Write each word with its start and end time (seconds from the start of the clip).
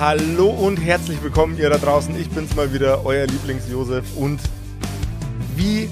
Hallo 0.00 0.48
und 0.48 0.78
herzlich 0.78 1.22
willkommen 1.22 1.58
ihr 1.58 1.68
da 1.68 1.76
draußen. 1.76 2.18
Ich 2.18 2.30
bin's 2.30 2.56
mal 2.56 2.72
wieder, 2.72 3.04
euer 3.04 3.26
Lieblings-Josef 3.26 4.16
und 4.16 4.40
wie 5.56 5.90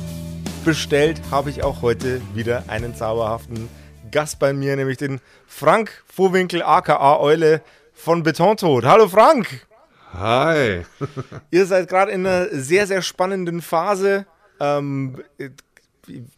bestellt 0.64 1.20
habe 1.30 1.50
ich 1.50 1.62
auch 1.62 1.82
heute 1.82 2.22
wieder 2.32 2.64
einen 2.68 2.94
zauberhaften 2.94 3.68
Gast 4.10 4.38
bei 4.38 4.54
mir, 4.54 4.76
nämlich 4.76 4.96
den 4.96 5.20
Frank 5.46 6.02
Vorwinkel 6.06 6.62
aka 6.62 7.18
Eule 7.18 7.60
von 7.92 8.22
Betontod. 8.22 8.86
Hallo 8.86 9.08
Frank! 9.08 9.66
Hi! 10.14 10.86
ihr 11.50 11.66
seid 11.66 11.86
gerade 11.86 12.10
in 12.10 12.27
einer 12.27 12.46
sehr, 12.50 12.86
sehr 12.86 13.02
spannenden 13.02 13.60
Phase. 13.60 14.24
Ähm, 14.58 15.22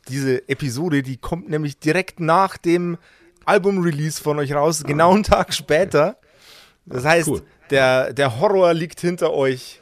diese 0.08 0.48
Episode, 0.48 1.04
die 1.04 1.18
kommt 1.18 1.48
nämlich 1.48 1.78
direkt 1.78 2.18
nach 2.18 2.56
dem 2.56 2.98
Album-Release 3.44 4.20
von 4.20 4.40
euch 4.40 4.54
raus, 4.54 4.82
genau 4.82 5.14
einen 5.14 5.22
Tag 5.22 5.54
später. 5.54 6.16
Das 6.86 7.04
heißt, 7.04 7.28
cool 7.28 7.42
der, 7.70 8.12
der 8.12 8.40
Horror 8.40 8.74
liegt 8.74 9.00
hinter 9.00 9.32
euch. 9.32 9.80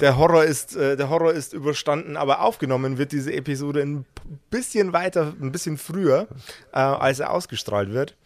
Der 0.00 0.16
Horror 0.16 0.44
ist, 0.44 0.76
äh, 0.76 0.96
der 0.96 1.10
Horror 1.10 1.32
ist 1.32 1.52
überstanden, 1.52 2.16
aber 2.16 2.42
aufgenommen 2.42 2.96
wird 2.96 3.10
diese 3.10 3.32
Episode 3.32 3.82
ein 3.82 4.06
bisschen 4.48 4.92
weiter, 4.92 5.34
ein 5.40 5.50
bisschen 5.50 5.78
früher, 5.78 6.28
äh, 6.72 6.78
als 6.78 7.18
er 7.18 7.32
ausgestrahlt 7.32 7.92
wird. 7.92 8.16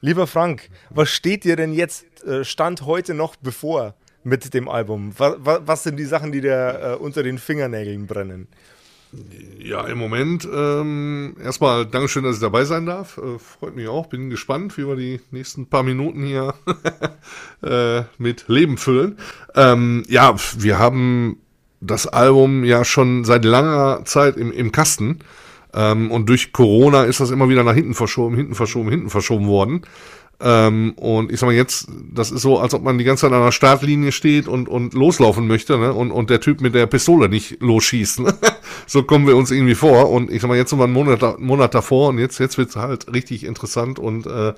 Lieber 0.00 0.26
Frank, 0.26 0.68
was 0.90 1.08
steht 1.08 1.44
dir 1.44 1.56
denn 1.56 1.72
jetzt 1.72 2.04
äh, 2.24 2.44
Stand 2.44 2.82
heute 2.82 3.14
noch 3.14 3.36
bevor 3.36 3.94
mit 4.22 4.52
dem 4.52 4.68
Album? 4.68 5.14
Was, 5.16 5.36
was 5.40 5.82
sind 5.82 5.96
die 5.96 6.04
Sachen, 6.04 6.30
die 6.30 6.42
dir 6.42 6.96
äh, 6.98 7.02
unter 7.02 7.22
den 7.22 7.38
Fingernägeln 7.38 8.06
brennen? 8.06 8.48
Ja, 9.58 9.86
im 9.86 9.96
Moment 9.96 10.46
ähm, 10.52 11.36
erstmal 11.42 11.86
Dankeschön, 11.86 12.22
dass 12.22 12.36
ich 12.36 12.42
dabei 12.42 12.64
sein 12.64 12.84
darf. 12.84 13.16
Äh, 13.16 13.38
freut 13.38 13.74
mich 13.74 13.88
auch. 13.88 14.06
Bin 14.06 14.28
gespannt, 14.28 14.76
wie 14.76 14.86
wir 14.86 14.94
die 14.94 15.20
nächsten 15.30 15.66
paar 15.66 15.82
Minuten 15.82 16.22
hier 16.22 16.52
äh, 17.62 18.02
mit 18.18 18.44
Leben 18.48 18.76
füllen. 18.76 19.18
Ähm, 19.54 20.02
ja, 20.06 20.36
wir 20.58 20.78
haben 20.78 21.38
das 21.80 22.06
Album 22.06 22.64
ja 22.64 22.84
schon 22.84 23.24
seit 23.24 23.46
langer 23.46 24.04
Zeit 24.04 24.36
im, 24.36 24.52
im 24.52 24.70
Kasten. 24.70 25.20
Ähm, 25.72 26.10
und 26.10 26.28
durch 26.28 26.52
Corona 26.52 27.04
ist 27.04 27.20
das 27.20 27.30
immer 27.30 27.48
wieder 27.48 27.64
nach 27.64 27.74
hinten 27.74 27.94
verschoben, 27.94 28.36
hinten 28.36 28.54
verschoben, 28.54 28.90
hinten 28.90 29.10
verschoben 29.10 29.46
worden. 29.46 29.82
Ähm, 30.40 30.94
und 30.96 31.30
ich 31.30 31.40
sag 31.40 31.46
mal 31.46 31.54
jetzt, 31.54 31.86
das 32.12 32.30
ist 32.30 32.42
so, 32.42 32.58
als 32.58 32.74
ob 32.74 32.82
man 32.82 32.98
die 32.98 33.04
ganze 33.04 33.22
Zeit 33.22 33.32
an 33.32 33.44
der 33.44 33.52
Startlinie 33.52 34.12
steht 34.12 34.48
und, 34.48 34.68
und 34.68 34.94
loslaufen 34.94 35.46
möchte, 35.46 35.78
ne? 35.78 35.92
Und, 35.92 36.10
und 36.10 36.30
der 36.30 36.40
Typ 36.40 36.60
mit 36.60 36.74
der 36.74 36.86
Pistole 36.86 37.28
nicht 37.28 37.60
losschießt. 37.60 38.20
Ne? 38.20 38.34
so 38.86 39.04
kommen 39.04 39.26
wir 39.26 39.36
uns 39.36 39.50
irgendwie 39.50 39.74
vor. 39.74 40.10
Und 40.10 40.30
ich 40.30 40.42
sag 40.42 40.48
mal, 40.48 40.56
jetzt 40.56 40.70
sind 40.70 40.78
wir 40.78 40.84
einen 40.84 40.92
Monat, 40.92 41.38
Monat 41.38 41.74
davor 41.74 42.08
und 42.08 42.18
jetzt, 42.18 42.38
jetzt 42.40 42.58
wird's 42.58 42.76
halt 42.76 43.12
richtig 43.12 43.44
interessant 43.44 43.98
und 43.98 44.26
äh, 44.26 44.54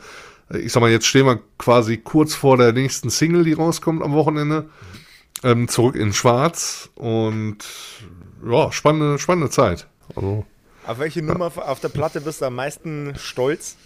ich 0.51 0.73
sag 0.73 0.81
mal, 0.81 0.91
jetzt 0.91 1.07
stehen 1.07 1.27
wir 1.27 1.41
quasi 1.59 1.97
kurz 1.97 2.35
vor 2.35 2.57
der 2.57 2.73
nächsten 2.73 3.11
Single, 3.11 3.45
die 3.45 3.53
rauskommt 3.53 4.03
am 4.03 4.13
Wochenende. 4.13 4.69
Ähm, 5.43 5.69
zurück 5.69 5.97
in 5.97 6.15
Schwarz 6.15 6.89
und 6.95 7.59
ja, 8.49 8.73
spannende, 8.73 9.19
spannende 9.19 9.51
Zeit. 9.51 9.87
Also, 10.15 10.47
auf 10.87 10.99
welche 10.99 11.21
Nummer 11.21 11.53
ja. 11.55 11.63
auf 11.63 11.81
der 11.81 11.89
Platte 11.89 12.21
bist 12.21 12.41
du 12.41 12.47
am 12.47 12.55
meisten 12.55 13.13
stolz? 13.19 13.77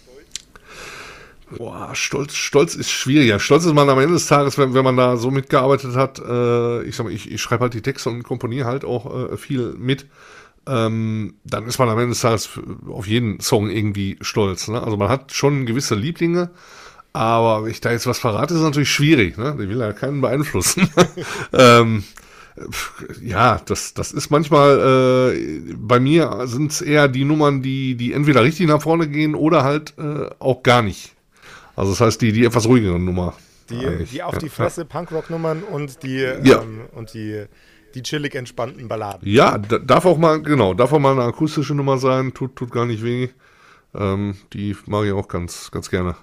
Boah, 1.57 1.89
Stolz, 1.93 2.35
Stolz 2.35 2.75
ist 2.75 2.89
schwieriger. 2.89 3.39
Stolz 3.39 3.65
ist 3.65 3.73
man 3.73 3.89
am 3.89 3.99
Ende 3.99 4.13
des 4.13 4.27
Tages, 4.27 4.57
wenn, 4.57 4.73
wenn 4.73 4.83
man 4.83 4.97
da 4.97 5.17
so 5.17 5.31
mitgearbeitet 5.31 5.95
hat. 5.95 6.19
Äh, 6.19 6.83
ich 6.83 6.95
sag 6.95 7.05
mal, 7.05 7.13
ich, 7.13 7.31
ich 7.31 7.41
schreibe 7.41 7.63
halt 7.63 7.73
die 7.73 7.81
Texte 7.81 8.09
und 8.09 8.23
komponiere 8.23 8.65
halt 8.65 8.85
auch 8.85 9.31
äh, 9.31 9.37
viel 9.37 9.73
mit. 9.77 10.07
Ähm, 10.67 11.35
dann 11.43 11.65
ist 11.65 11.79
man 11.79 11.89
am 11.89 11.97
Ende 11.97 12.09
des 12.09 12.21
Tages 12.21 12.49
auf 12.87 13.07
jeden 13.07 13.39
Song 13.39 13.69
irgendwie 13.69 14.17
stolz. 14.21 14.67
Ne? 14.67 14.81
Also 14.81 14.95
man 14.95 15.09
hat 15.09 15.33
schon 15.33 15.65
gewisse 15.65 15.95
Lieblinge, 15.95 16.51
aber 17.13 17.67
ich 17.67 17.81
da 17.81 17.91
jetzt 17.91 18.07
was 18.07 18.19
verrate, 18.19 18.53
ist 18.53 18.61
natürlich 18.61 18.91
schwierig. 18.91 19.37
Ne? 19.37 19.57
Die 19.59 19.67
will 19.67 19.79
ja 19.79 19.91
keinen 19.91 20.21
beeinflussen. 20.21 20.87
ähm, 21.53 22.03
ja, 23.21 23.59
das, 23.65 23.93
das 23.93 24.11
ist 24.11 24.29
manchmal, 24.29 25.33
äh, 25.33 25.73
bei 25.75 25.99
mir 25.99 26.43
sind 26.45 26.71
es 26.71 26.81
eher 26.81 27.07
die 27.07 27.25
Nummern, 27.25 27.61
die, 27.61 27.95
die 27.95 28.13
entweder 28.13 28.43
richtig 28.43 28.67
nach 28.67 28.81
vorne 28.81 29.07
gehen 29.07 29.35
oder 29.35 29.63
halt 29.63 29.95
äh, 29.97 30.29
auch 30.39 30.61
gar 30.61 30.81
nicht. 30.81 31.15
Also 31.75 31.91
das 31.91 32.01
heißt, 32.01 32.21
die, 32.21 32.31
die 32.31 32.45
etwas 32.45 32.67
ruhigere 32.67 32.99
Nummer. 32.99 33.33
Die, 33.69 34.05
die 34.05 34.23
auf 34.23 34.37
die 34.37 34.49
Fresse 34.49 34.85
Punkrock-Nummern 34.85 35.63
und 35.63 36.03
die, 36.03 36.17
ja. 36.17 36.61
ähm, 36.61 36.81
und 36.93 37.13
die, 37.13 37.45
die 37.95 38.03
chillig 38.03 38.35
entspannten 38.35 38.87
Balladen. 38.87 39.27
Ja, 39.27 39.57
darf 39.57 40.05
auch 40.05 40.17
mal, 40.17 40.41
genau, 40.41 40.73
darf 40.73 40.91
auch 40.91 40.99
mal 40.99 41.13
eine 41.13 41.23
akustische 41.23 41.73
Nummer 41.73 41.97
sein, 41.97 42.33
tut, 42.33 42.55
tut 42.55 42.71
gar 42.71 42.85
nicht 42.85 43.03
weh. 43.03 43.29
Ähm, 43.93 44.35
die 44.53 44.75
mag 44.85 45.05
ich 45.05 45.11
auch 45.11 45.27
ganz, 45.27 45.71
ganz 45.71 45.89
gerne. 45.89 46.15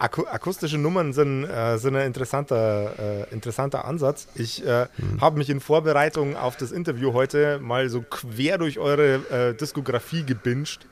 Aku 0.00 0.26
akustische 0.26 0.78
Nummern 0.78 1.12
sind, 1.12 1.44
äh, 1.44 1.78
sind 1.78 1.94
ein 1.94 2.06
interessanter, 2.06 2.92
äh, 2.98 3.32
interessanter 3.32 3.84
Ansatz. 3.84 4.26
Ich 4.34 4.66
äh, 4.66 4.88
mhm. 4.98 5.20
habe 5.20 5.38
mich 5.38 5.48
in 5.48 5.60
Vorbereitung 5.60 6.36
auf 6.36 6.56
das 6.56 6.72
Interview 6.72 7.12
heute 7.12 7.60
mal 7.60 7.88
so 7.88 8.02
quer 8.02 8.58
durch 8.58 8.78
eure 8.80 9.20
äh, 9.30 9.54
Diskografie 9.54 10.24
gebinged. 10.24 10.86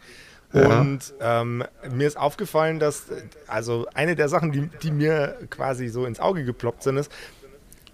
Und 0.54 1.14
ähm, 1.20 1.64
mir 1.90 2.06
ist 2.06 2.16
aufgefallen, 2.16 2.78
dass, 2.78 3.06
also 3.48 3.86
eine 3.92 4.14
der 4.14 4.28
Sachen, 4.28 4.52
die, 4.52 4.68
die 4.82 4.92
mir 4.92 5.36
quasi 5.50 5.88
so 5.88 6.06
ins 6.06 6.20
Auge 6.20 6.44
geploppt 6.44 6.84
sind, 6.84 6.96
ist, 6.96 7.10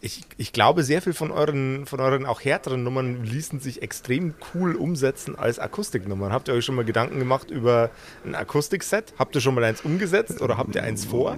ich, 0.02 0.22
ich 0.38 0.52
glaube, 0.54 0.82
sehr 0.82 1.02
viel 1.02 1.12
von 1.12 1.30
euren, 1.30 1.84
von 1.84 2.00
euren 2.00 2.24
auch 2.24 2.40
härteren 2.40 2.82
Nummern 2.82 3.22
ließen 3.22 3.60
sich 3.60 3.82
extrem 3.82 4.32
cool 4.54 4.74
umsetzen 4.74 5.36
als 5.36 5.58
Akustiknummern. 5.58 6.32
Habt 6.32 6.48
ihr 6.48 6.54
euch 6.54 6.64
schon 6.64 6.74
mal 6.74 6.86
Gedanken 6.86 7.18
gemacht 7.18 7.50
über 7.50 7.90
ein 8.24 8.34
Akustikset? 8.34 9.12
Habt 9.18 9.34
ihr 9.34 9.42
schon 9.42 9.54
mal 9.54 9.64
eins 9.64 9.82
umgesetzt 9.82 10.40
oder 10.40 10.56
habt 10.56 10.74
ihr 10.74 10.82
eins 10.82 11.04
vor? 11.04 11.36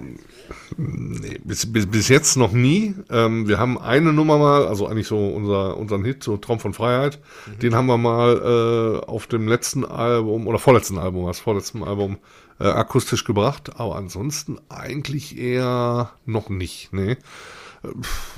Nee, 0.77 1.41
bis, 1.43 1.71
bis, 1.71 1.87
bis 1.87 2.07
jetzt 2.07 2.37
noch 2.37 2.53
nie. 2.53 2.95
Ähm, 3.09 3.49
wir 3.49 3.59
haben 3.59 3.77
eine 3.77 4.13
Nummer 4.13 4.37
mal, 4.37 4.65
also 4.65 4.87
eigentlich 4.87 5.07
so 5.07 5.27
unser, 5.27 5.75
unseren 5.75 6.05
Hit, 6.05 6.23
so 6.23 6.37
Traum 6.37 6.61
von 6.61 6.73
Freiheit, 6.73 7.19
mhm. 7.45 7.59
den 7.59 7.75
haben 7.75 7.87
wir 7.87 7.97
mal 7.97 9.01
äh, 9.03 9.05
auf 9.05 9.27
dem 9.27 9.47
letzten 9.47 9.83
Album 9.83 10.47
oder 10.47 10.57
vorletzten 10.57 10.97
Album, 10.97 11.25
was 11.25 11.39
vorletzten 11.39 11.83
Album 11.83 12.17
äh, 12.61 12.67
akustisch 12.67 13.25
gebracht, 13.25 13.71
aber 13.75 13.97
ansonsten 13.97 14.57
eigentlich 14.69 15.37
eher 15.37 16.11
noch 16.25 16.49
nicht. 16.49 16.93
Nee 16.93 17.17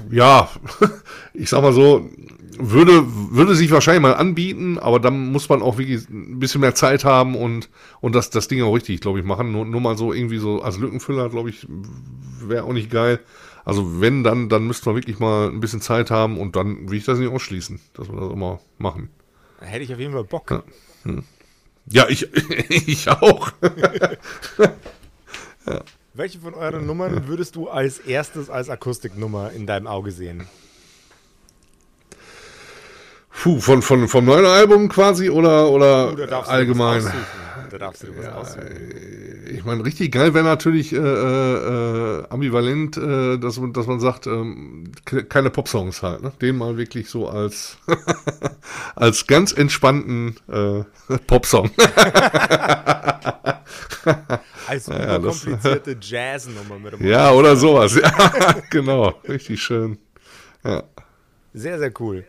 ja, 0.09 0.49
ich 1.33 1.49
sag 1.49 1.61
mal 1.61 1.73
so, 1.73 2.09
würde, 2.57 3.03
würde 3.31 3.55
sich 3.55 3.71
wahrscheinlich 3.71 4.01
mal 4.01 4.15
anbieten, 4.15 4.79
aber 4.79 4.99
dann 4.99 5.31
muss 5.31 5.49
man 5.49 5.61
auch 5.61 5.77
wirklich 5.77 6.09
ein 6.09 6.39
bisschen 6.39 6.61
mehr 6.61 6.75
Zeit 6.75 7.03
haben 7.03 7.35
und, 7.35 7.69
und 8.01 8.15
das, 8.15 8.29
das 8.29 8.47
Ding 8.47 8.63
auch 8.63 8.73
richtig, 8.73 9.01
glaube 9.01 9.19
ich, 9.19 9.25
machen. 9.25 9.51
Nur, 9.51 9.65
nur 9.65 9.81
mal 9.81 9.97
so 9.97 10.13
irgendwie 10.13 10.37
so 10.37 10.61
als 10.61 10.77
Lückenfüller, 10.77 11.29
glaube 11.29 11.49
ich, 11.49 11.67
wäre 12.41 12.63
auch 12.63 12.73
nicht 12.73 12.89
geil. 12.89 13.19
Also 13.65 13.99
wenn, 13.99 14.23
dann, 14.23 14.47
dann 14.47 14.67
müsste 14.67 14.89
man 14.89 14.95
wirklich 14.95 15.19
mal 15.19 15.49
ein 15.49 15.59
bisschen 15.59 15.81
Zeit 15.81 16.11
haben 16.11 16.37
und 16.37 16.55
dann 16.55 16.89
will 16.89 16.97
ich 16.97 17.05
das 17.05 17.19
nicht 17.19 17.31
ausschließen, 17.31 17.79
dass 17.93 18.09
wir 18.09 18.19
das 18.19 18.31
immer 18.31 18.59
machen. 18.77 19.09
Da 19.59 19.65
hätte 19.65 19.83
ich 19.83 19.93
auf 19.93 19.99
jeden 19.99 20.13
Fall 20.13 20.23
Bock. 20.23 20.51
Ja, 20.51 20.63
hm. 21.03 21.23
ja 21.87 22.07
ich, 22.07 22.31
ich 22.69 23.09
auch. 23.09 23.51
ja. 25.65 25.81
Welche 26.17 26.39
von 26.39 26.53
euren 26.53 26.85
Nummern 26.85 27.27
würdest 27.27 27.57
du 27.57 27.67
als 27.67 27.99
erstes 27.99 28.49
als 28.49 28.69
Akustiknummer 28.69 29.51
in 29.51 29.67
deinem 29.67 29.85
Auge 29.85 30.11
sehen? 30.11 30.47
Puh, 33.31 33.59
von, 33.59 33.81
von, 33.81 34.07
vom 34.07 34.23
neuen 34.23 34.45
Album 34.45 34.87
quasi 34.87 35.29
oder, 35.29 35.69
oder 35.69 36.47
allgemein? 36.47 37.03
Da 37.69 37.77
darfst 37.77 38.03
du 38.03 38.07
dir 38.07 38.17
was 38.17 38.25
ja, 38.25 38.33
aussuchen. 38.33 38.65
Ich 39.51 39.65
meine, 39.65 39.83
richtig 39.83 40.13
geil 40.13 40.33
wäre 40.33 40.45
natürlich 40.45 40.93
äh, 40.93 40.97
äh, 40.97 42.23
ambivalent, 42.29 42.95
äh, 42.95 43.37
dass, 43.37 43.59
dass 43.73 43.85
man 43.85 43.99
sagt, 43.99 44.25
ähm, 44.25 44.93
keine 45.03 45.49
Popsongs 45.49 46.01
halt. 46.01 46.23
Ne? 46.23 46.31
Den 46.41 46.57
mal 46.57 46.77
wirklich 46.77 47.09
so 47.09 47.27
als, 47.27 47.77
als 48.95 49.27
ganz 49.27 49.51
entspannten 49.51 50.37
äh, 50.47 50.83
Popsong. 51.27 51.71
Als 54.67 54.87
ja, 54.87 55.19
komplizierte 55.19 55.97
Jazznummer 56.01 56.79
mit 56.79 56.93
dem 56.93 57.05
Ja, 57.05 57.31
oder 57.31 57.55
sowas. 57.55 57.95
Ja, 57.95 58.61
genau. 58.69 59.09
Richtig 59.27 59.61
schön. 59.61 59.97
Ja. 60.63 60.83
Sehr, 61.53 61.77
sehr 61.79 61.91
cool. 61.99 62.25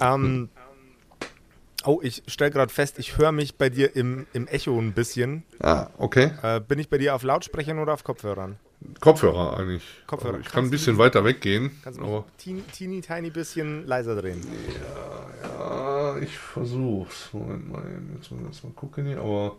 Ähm, 0.00 0.48
oh, 1.84 2.00
ich 2.02 2.22
stelle 2.26 2.50
gerade 2.50 2.72
fest, 2.72 2.98
ich 2.98 3.18
höre 3.18 3.32
mich 3.32 3.56
bei 3.56 3.68
dir 3.68 3.94
im, 3.94 4.26
im 4.32 4.46
Echo 4.48 4.78
ein 4.78 4.92
bisschen. 4.92 5.42
Ah, 5.60 5.88
okay. 5.98 6.32
Äh, 6.42 6.60
bin 6.60 6.78
ich 6.78 6.88
bei 6.88 6.98
dir 6.98 7.14
auf 7.14 7.22
Lautsprechern 7.22 7.78
oder 7.78 7.92
auf 7.94 8.04
Kopfhörern? 8.04 8.56
Kopfhörer 9.00 9.58
eigentlich. 9.58 9.82
Kopfhörer. 10.06 10.34
Also 10.34 10.40
ich 10.40 10.46
kann 10.52 10.58
ein 10.58 10.62
Kannst 10.64 10.70
bisschen 10.72 10.94
die- 10.94 10.98
weiter 10.98 11.24
weggehen. 11.24 11.70
Kannst 11.82 12.00
du 12.00 12.04
aber 12.04 12.24
teeny, 12.38 12.62
teeny 12.76 13.00
tiny 13.00 13.30
bisschen 13.30 13.86
leiser 13.86 14.14
drehen? 14.20 14.40
ja, 15.42 16.16
ich 16.18 16.36
versuch's. 16.38 17.30
Moment 17.32 17.70
mal, 17.70 17.82
jetzt 18.16 18.30
muss 18.30 18.40
ich 18.40 18.46
erst 18.46 18.64
mal 18.64 18.72
gucken 18.74 19.06
hier, 19.06 19.20
aber 19.20 19.56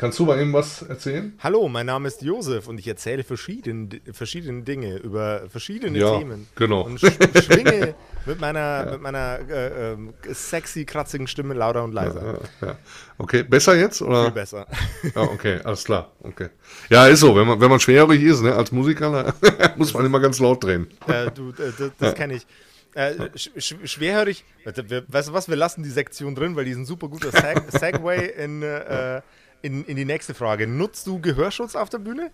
kannst 0.00 0.18
du 0.18 0.24
mal 0.24 0.40
eben 0.40 0.52
was 0.54 0.80
erzählen? 0.80 1.34
Hallo, 1.40 1.68
mein 1.68 1.84
Name 1.84 2.08
ist 2.08 2.22
Josef 2.22 2.68
und 2.68 2.78
ich 2.78 2.88
erzähle 2.88 3.22
verschiedene, 3.22 4.00
verschiedene 4.12 4.62
Dinge 4.62 4.96
über 4.96 5.42
verschiedene 5.50 5.98
Ja, 5.98 6.18
Themen. 6.18 6.48
genau. 6.54 6.82
Und 6.82 6.98
sch 6.98 7.04
schwinge 7.44 7.94
mit 8.26 8.40
meiner, 8.40 8.92
mit 8.92 9.02
meiner 9.02 9.40
äh, 9.48 9.92
ähm, 9.92 10.14
sexy, 10.30 10.86
kratzigen 10.86 11.26
Stimme 11.26 11.52
lauter 11.52 11.84
und 11.84 11.92
leiser. 11.92 12.40
Ja, 12.62 12.68
ja. 12.68 12.78
Okay, 13.18 13.42
besser 13.42 13.76
jetzt? 13.76 13.98
Viel 13.98 14.06
Oder? 14.06 14.30
besser. 14.30 14.66
Ja, 15.14 15.20
okay, 15.36 15.60
alles 15.64 15.84
klar. 15.84 16.12
Okay. 16.22 16.48
Ja, 16.88 17.06
ist 17.06 17.20
so, 17.20 17.36
wenn 17.36 17.46
man, 17.46 17.60
wenn 17.60 17.68
man 17.68 17.78
schwerhörig 17.78 18.22
ist, 18.22 18.40
ne, 18.40 18.54
als 18.54 18.72
Musiker, 18.72 19.34
muss 19.76 19.92
man 19.92 20.06
immer 20.06 20.20
ganz 20.20 20.38
laut 20.38 20.64
drehen. 20.64 20.88
äh, 21.08 21.30
du, 21.30 21.50
äh, 21.50 21.72
das, 21.78 21.90
das 21.98 22.14
kenne 22.14 22.36
ich. 22.36 22.46
Äh, 22.94 23.28
sch 23.36 23.50
sch 23.56 23.74
schwerhörig, 23.84 24.44
weißt 24.64 25.28
du 25.28 25.32
was, 25.32 25.48
wir 25.48 25.56
lassen 25.56 25.82
die 25.84 25.90
Sektion 25.90 26.34
drin, 26.34 26.56
weil 26.56 26.64
die 26.64 26.72
ist 26.72 26.78
ein 26.78 26.86
super 26.86 27.08
guter 27.08 27.30
Seg 27.30 27.62
Segway 27.68 28.32
in, 28.36 28.62
äh, 28.62 29.20
in, 29.62 29.84
in 29.84 29.96
die 29.96 30.04
nächste 30.04 30.34
Frage. 30.34 30.66
Nutzt 30.66 31.06
du 31.06 31.20
Gehörschutz 31.20 31.74
auf 31.76 31.88
der 31.88 31.98
Bühne? 31.98 32.30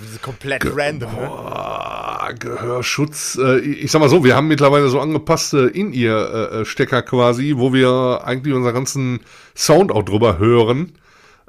Das 0.00 0.12
ist 0.12 0.22
komplett 0.22 0.64
random, 0.64 1.12
ne? 1.12 1.28
Ah, 1.28 2.30
Gehörschutz. 2.38 3.36
Äh, 3.42 3.58
ich 3.58 3.90
sag 3.90 4.00
mal 4.00 4.08
so, 4.08 4.22
wir 4.22 4.36
haben 4.36 4.46
mittlerweile 4.46 4.88
so 4.88 5.00
angepasste 5.00 5.66
In-Ear-Stecker 5.66 7.02
quasi, 7.02 7.54
wo 7.56 7.72
wir 7.72 8.20
eigentlich 8.24 8.54
unseren 8.54 8.74
ganzen 8.74 9.20
Sound 9.56 9.90
auch 9.90 10.04
drüber 10.04 10.38
hören. 10.38 10.92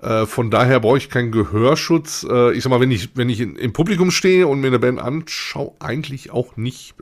Äh, 0.02 0.26
von 0.26 0.50
daher 0.50 0.80
brauche 0.80 0.98
ich 0.98 1.12
keinen 1.12 1.32
Gehörschutz. 1.32 2.26
Äh, 2.28 2.54
ich 2.54 2.64
sag 2.64 2.72
mal, 2.72 2.80
wenn 2.80 2.92
ich, 2.92 3.16
wenn 3.16 3.30
ich 3.30 3.40
in, 3.40 3.56
im 3.56 3.72
Publikum 3.72 4.10
stehe 4.10 4.48
und 4.48 4.62
mir 4.62 4.68
eine 4.68 4.80
Band 4.80 5.00
anschaue, 5.00 5.74
eigentlich 5.80 6.32
auch 6.32 6.58
nicht. 6.58 6.96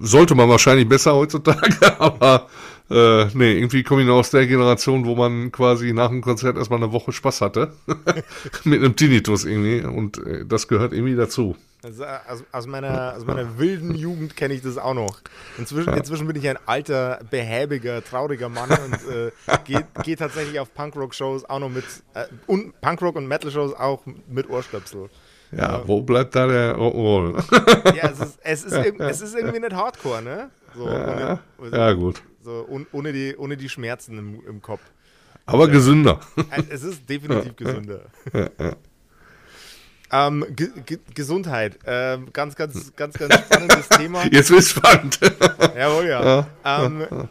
Sollte 0.00 0.34
man 0.34 0.48
wahrscheinlich 0.48 0.88
besser 0.88 1.14
heutzutage, 1.14 1.76
aber 2.00 2.48
äh, 2.88 3.26
nee, 3.34 3.58
irgendwie 3.58 3.82
komme 3.82 4.02
ich 4.02 4.06
noch 4.06 4.18
aus 4.18 4.30
der 4.30 4.46
Generation, 4.46 5.04
wo 5.04 5.16
man 5.16 5.50
quasi 5.50 5.92
nach 5.92 6.08
dem 6.08 6.20
Konzert 6.20 6.56
erstmal 6.56 6.82
eine 6.82 6.92
Woche 6.92 7.12
Spaß 7.12 7.40
hatte. 7.40 7.72
Mit 8.64 8.80
einem 8.80 8.94
Tinnitus 8.94 9.44
irgendwie. 9.44 9.80
Und 9.80 10.18
äh, 10.18 10.44
das 10.46 10.68
gehört 10.68 10.92
irgendwie 10.92 11.16
dazu. 11.16 11.56
Also, 11.82 12.04
aus, 12.04 12.44
aus, 12.52 12.66
meiner, 12.66 13.14
aus 13.16 13.24
meiner 13.24 13.58
wilden 13.58 13.94
Jugend 13.94 14.36
kenne 14.36 14.54
ich 14.54 14.62
das 14.62 14.78
auch 14.78 14.94
noch. 14.94 15.20
Inzwischen, 15.58 15.94
inzwischen 15.94 16.26
bin 16.26 16.36
ich 16.36 16.48
ein 16.48 16.58
alter, 16.66 17.20
behäbiger, 17.30 18.02
trauriger 18.04 18.48
Mann 18.48 18.70
und 18.70 19.14
äh, 19.14 19.30
gehe 19.64 19.86
geh 20.02 20.16
tatsächlich 20.16 20.58
auf 20.60 20.72
Punkrock-Shows 20.72 21.44
auch 21.44 21.58
noch 21.58 21.68
mit, 21.68 21.84
äh, 22.14 22.24
und 22.46 22.80
Punkrock- 22.80 23.16
und 23.16 23.26
Metal-Shows 23.26 23.74
auch 23.74 24.02
mit 24.28 24.48
Ohrstöpsel. 24.48 25.10
Ja, 25.56 25.82
wo 25.86 26.02
bleibt 26.02 26.34
da 26.34 26.46
der 26.46 26.76
Rock'n'Roll? 26.76 27.94
Ja, 27.96 28.10
es 28.10 28.20
ist, 28.20 28.38
es 28.42 28.64
ist, 28.64 28.72
es 29.00 29.20
ist 29.22 29.34
irgendwie 29.34 29.60
nicht 29.60 29.72
Hardcore, 29.74 30.22
ne? 30.22 30.50
So, 30.74 30.86
ja, 30.86 31.38
ohne, 31.58 31.76
ja, 31.76 31.92
gut. 31.94 32.22
so 32.42 32.68
ohne, 32.92 33.12
die, 33.12 33.34
ohne 33.36 33.56
die 33.56 33.68
Schmerzen 33.68 34.18
im, 34.18 34.42
im 34.46 34.60
Kopf. 34.60 34.82
Aber 35.46 35.68
gesünder. 35.68 36.20
Äh, 36.50 36.62
Es 36.68 36.82
ist 36.82 37.08
definitiv 37.08 37.56
gesünder. 37.56 38.00
Ähm, 40.12 40.44
Ge 40.54 40.68
Ge 40.84 40.98
Gesundheit, 41.14 41.78
ähm, 41.84 42.32
ganz, 42.32 42.54
ganz, 42.54 42.94
ganz, 42.94 43.14
ganz 43.18 43.34
spannendes 43.34 43.88
Thema. 43.96 44.24
Jetzt 44.30 44.50
wird's 44.50 44.70
spannend. 44.70 45.18
Jawohl, 45.76 46.06
ja. 46.06 46.46
Ähm, 46.64 47.28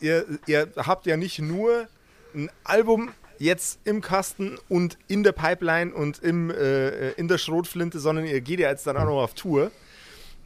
ihr, 0.00 0.24
ihr 0.46 0.68
habt 0.76 1.06
ja 1.06 1.16
nicht 1.16 1.40
nur 1.40 1.86
ein 2.34 2.50
Album 2.62 3.10
jetzt 3.38 3.78
im 3.84 4.00
Kasten 4.00 4.56
und 4.68 4.96
in 5.08 5.22
der 5.22 5.32
Pipeline 5.32 5.92
und 5.94 6.18
im, 6.20 6.50
äh, 6.50 7.10
in 7.12 7.28
der 7.28 7.38
Schrotflinte, 7.38 7.98
sondern 8.00 8.24
ihr 8.26 8.40
geht 8.40 8.60
ja 8.60 8.70
jetzt 8.70 8.86
dann 8.86 8.96
auch 8.96 9.04
noch 9.04 9.22
auf 9.22 9.34
Tour. 9.34 9.70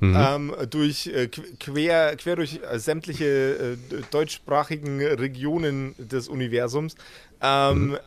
Ähm, 0.00 0.54
durch 0.70 1.08
äh, 1.08 1.24
qu- 1.24 1.42
quer, 1.58 2.14
quer 2.16 2.36
durch 2.36 2.60
äh, 2.62 2.78
sämtliche 2.78 3.76
äh, 3.90 4.02
deutschsprachigen 4.12 5.00
Regionen 5.04 5.96
des 5.98 6.28
Universums. 6.28 6.94
Ähm, 7.40 7.98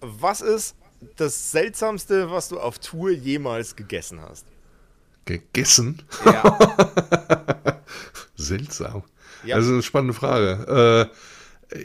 Was 0.00 0.42
ist 0.42 0.76
das 1.16 1.50
Seltsamste, 1.50 2.30
was 2.30 2.50
du 2.50 2.60
auf 2.60 2.78
Tour 2.78 3.10
jemals 3.10 3.74
gegessen 3.74 4.20
hast? 4.20 4.44
Gegessen? 5.24 6.02
Ja. 6.26 6.58
Seltsam. 8.36 9.02
Ja. 9.44 9.58
Ist 9.58 9.68
eine 9.68 9.82
spannende 9.82 10.12
Frage. 10.14 11.08
Äh, 11.10 11.16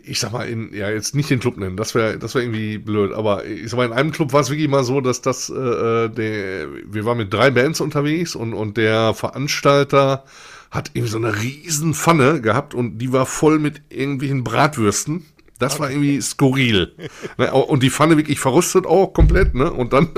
ich 0.04 0.20
sag 0.20 0.32
mal, 0.32 0.48
in, 0.48 0.74
ja, 0.74 0.90
jetzt 0.90 1.16
nicht 1.16 1.30
den 1.30 1.40
Club 1.40 1.58
nennen, 1.58 1.78
das 1.78 1.94
wäre 1.94 2.18
das 2.18 2.36
wär 2.36 2.42
irgendwie 2.42 2.78
blöd, 2.78 3.14
aber 3.14 3.46
ich 3.46 3.70
sag 3.70 3.78
mal, 3.78 3.86
in 3.86 3.94
einem 3.94 4.12
Club 4.12 4.34
war 4.34 4.42
es 4.42 4.50
wirklich 4.50 4.68
mal 4.68 4.84
so, 4.84 5.02
dass 5.02 5.22
das, 5.22 5.50
äh, 5.50 6.10
der, 6.10 6.68
wir 6.86 7.06
waren 7.06 7.18
mit 7.18 7.34
drei 7.34 7.52
Bands 7.52 7.82
unterwegs 7.82 8.36
und, 8.36 8.54
und 8.54 8.78
der 8.78 9.14
Veranstalter 9.14 10.26
hat 10.72 10.92
irgendwie 10.94 11.12
so 11.12 11.18
eine 11.18 11.42
riesen 11.42 11.94
Pfanne 11.94 12.42
gehabt 12.42 12.74
und 12.74 12.98
die 12.98 13.14
war 13.14 13.26
voll 13.26 13.60
mit 13.60 13.82
irgendwelchen 13.90 14.44
Bratwürsten. 14.44 15.26
Das 15.58 15.80
war 15.80 15.90
irgendwie 15.90 16.20
skurril. 16.20 16.94
ne, 17.38 17.54
und 17.54 17.82
die 17.82 17.90
Pfanne 17.90 18.18
wirklich 18.18 18.40
verrostet 18.40 18.86
auch 18.86 19.14
komplett, 19.14 19.56
ne? 19.56 19.72
Und 19.72 19.94
dann, 19.94 20.10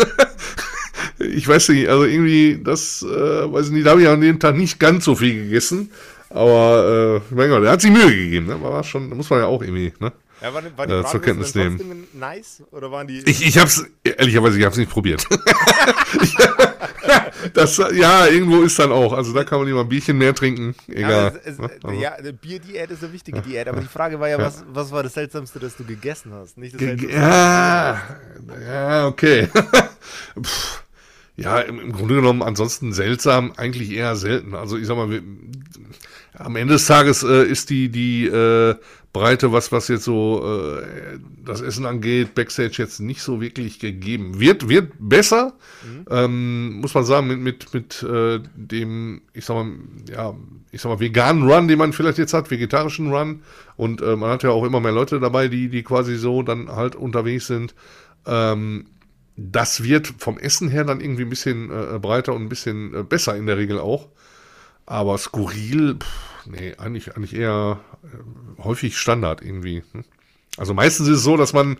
ich 1.19 1.48
weiß 1.48 1.69
nicht, 1.69 1.88
also 1.90 2.06
irgendwie, 2.06 2.60
das, 2.64 3.04
äh, 3.04 3.52
weiß 3.54 3.68
ich 3.68 3.72
nicht, 3.74 3.86
da 3.86 3.92
habe 3.92 4.02
ich 4.02 4.08
an 4.08 4.22
dem 4.22 4.40
Tag 4.40 4.58
nicht 4.58 4.80
ganz 4.80 5.06
so 5.06 5.14
viel 5.14 5.44
gegessen. 5.44 5.92
Aber, 6.29 7.21
äh, 7.29 7.33
mein 7.33 7.50
Gott, 7.50 7.63
er 7.63 7.71
hat 7.71 7.81
sich 7.81 7.91
Mühe 7.91 8.09
gegeben, 8.13 8.47
ne? 8.47 8.62
War 8.62 8.83
schon, 8.83 9.09
muss 9.09 9.29
man 9.29 9.39
ja 9.39 9.45
auch 9.45 9.62
irgendwie, 9.62 9.94
ne? 10.00 10.12
Ja, 10.41 10.53
waren, 10.53 10.65
waren 10.77 10.89
die 10.89 10.95
Äh, 10.95 11.06
zur 11.06 11.21
Kenntnis 11.21 11.56
nehmen. 11.56 12.06
nice? 12.13 12.62
Oder 12.71 12.91
waren 12.91 13.07
die. 13.07 13.19
Ich, 13.25 13.45
ich 13.45 13.57
hab's, 13.57 13.83
ehrlicherweise, 14.03 14.59
ich 14.59 14.65
hab's 14.65 14.77
nicht 14.77 14.91
probiert. 14.91 15.25
das, 17.53 17.77
ja, 17.94 18.27
irgendwo 18.27 18.62
ist 18.62 18.77
dann 18.77 18.91
auch, 18.91 19.13
also 19.13 19.33
da 19.33 19.44
kann 19.44 19.59
man 19.59 19.68
lieber 19.68 19.81
ein 19.81 19.89
Bierchen 19.89 20.18
mehr 20.18 20.33
trinken, 20.35 20.75
ja, 20.88 20.95
egal. 20.95 21.41
es, 21.44 21.53
es, 21.53 21.59
ne? 21.59 21.69
Also, 21.83 22.01
ja, 22.01 22.12
Bierdiät 22.41 22.91
ist 22.91 23.03
eine 23.03 23.13
wichtige 23.13 23.41
Diät, 23.41 23.68
aber 23.68 23.81
die 23.81 23.88
Frage 23.88 24.19
war 24.19 24.30
ja, 24.30 24.38
was, 24.38 24.63
was 24.71 24.91
war 24.91 25.03
das 25.03 25.13
Seltsamste, 25.13 25.59
das 25.59 25.75
du 25.75 25.83
gegessen 25.85 26.31
hast? 26.33 26.57
Nicht 26.57 26.75
das 26.75 26.80
Ge- 26.80 26.97
Seltsamste. 26.97 27.18
Ja, 27.19 28.01
ja, 28.68 29.07
okay. 29.07 29.47
Pff, 30.41 30.83
ja, 31.35 31.59
im, 31.59 31.80
im 31.80 31.91
Grunde 31.91 32.15
genommen 32.15 32.41
ansonsten 32.41 32.94
seltsam, 32.94 33.53
eigentlich 33.57 33.91
eher 33.91 34.15
selten. 34.15 34.56
Also 34.56 34.77
ich 34.77 34.88
sag 34.88 34.97
mal, 34.97 35.09
wir, 35.09 35.21
am 36.39 36.56
Ende 36.56 36.74
des 36.74 36.86
Tages 36.86 37.24
äh, 37.24 37.44
ist 37.44 37.69
die, 37.69 37.89
die 37.89 38.25
äh, 38.25 38.75
Breite, 39.13 39.51
was, 39.51 39.72
was 39.72 39.88
jetzt 39.88 40.04
so 40.04 40.44
äh, 40.45 41.18
das 41.44 41.62
Essen 41.62 41.86
angeht, 41.86 42.36
Backstage 42.36 42.75
jetzt 42.78 43.00
nicht 43.00 43.22
so 43.22 43.42
wirklich 43.42 43.80
gegeben. 43.80 44.39
Wird, 44.39 44.69
wird 44.69 44.94
besser, 45.00 45.54
ähm, 46.10 46.80
muss 46.81 46.94
man 46.94 47.06
sagen, 47.06 47.28
mit, 47.28 47.39
mit, 47.39 47.74
mit 47.74 48.04
äh, 48.04 48.39
dem, 48.56 49.21
ich 49.33 49.45
sag 49.45 49.56
mal, 49.56 49.71
ja, 50.11 50.35
ich 50.71 50.81
sag 50.81 50.90
mal, 50.90 51.00
veganen 51.00 51.50
Run, 51.50 51.68
den 51.68 51.80
man 51.80 51.94
vielleicht 51.94 52.19
jetzt 52.19 52.33
hat, 52.33 52.52
vegetarischen 52.52 53.11
Run. 53.11 53.42
Und 53.76 54.02
äh, 54.02 54.16
man 54.16 54.30
hat 54.30 54.44
ja 54.44 54.52
auch 54.52 54.66
immer 54.66 54.80
mehr 54.80 54.92
Leute 54.92 55.19
dabei, 55.19 55.47
die, 55.47 55.69
die 55.69 55.83
quasi 55.83 56.16
so 56.18 56.44
dann 56.44 56.69
halt 56.69 56.95
unterwegs 56.95 57.47
sind. 57.47 57.73
Ähm, 58.26 58.85
das 59.35 59.83
wird 59.83 60.14
vom 60.18 60.38
Essen 60.38 60.69
her 60.69 60.83
dann 60.83 61.00
irgendwie 61.00 61.23
ein 61.23 61.30
bisschen 61.30 61.71
äh, 61.71 62.00
breiter 62.00 62.33
und 62.33 62.44
ein 62.44 62.50
bisschen 62.50 62.94
äh, 62.94 63.04
besser 63.04 63.35
in 63.35 63.45
der 63.45 63.57
Regel 63.57 63.80
auch. 63.80 64.09
Aber 64.87 65.17
skurril, 65.17 65.97
pff, 65.99 66.47
nee, 66.47 66.73
eigentlich, 66.77 67.15
eigentlich 67.15 67.35
eher 67.35 67.79
äh, 68.03 68.63
häufig 68.63 68.97
Standard 68.97 69.41
irgendwie. 69.41 69.83
hm. 69.91 70.03
Also 70.57 70.73
meistens 70.73 71.07
ist 71.09 71.17
es 71.17 71.23
so, 71.23 71.35
dass 71.37 71.51
man, 71.53 71.77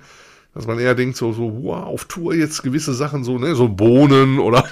dass 0.54 0.68
man 0.68 0.78
eher 0.78 0.94
denkt, 0.94 1.16
so, 1.16 1.32
so, 1.32 1.64
wow, 1.64 1.86
auf 1.86 2.06
Tour 2.06 2.36
jetzt 2.36 2.62
gewisse 2.64 2.94
Sachen, 2.94 3.24
so, 3.24 3.40
ne, 3.40 3.56
so 3.56 3.70
Bohnen 3.70 4.40
oder, 4.40 4.68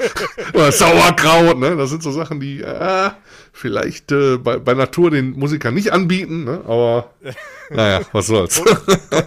oder 0.54 0.70
Sauerkraut, 0.70 1.58
ne, 1.58 1.76
das 1.76 1.88
sind 1.90 2.02
so 2.02 2.12
Sachen, 2.12 2.40
die 2.40 2.60
äh, 2.60 3.10
vielleicht 3.52 4.12
äh, 4.12 4.36
bei, 4.36 4.58
bei 4.58 4.74
Natur 4.74 5.10
den 5.10 5.30
Musikern 5.30 5.74
nicht 5.74 5.90
anbieten, 5.92 6.44
ne, 6.44 6.62
aber 6.66 7.10
naja, 7.70 8.02
was 8.12 8.26
soll's. 8.26 8.62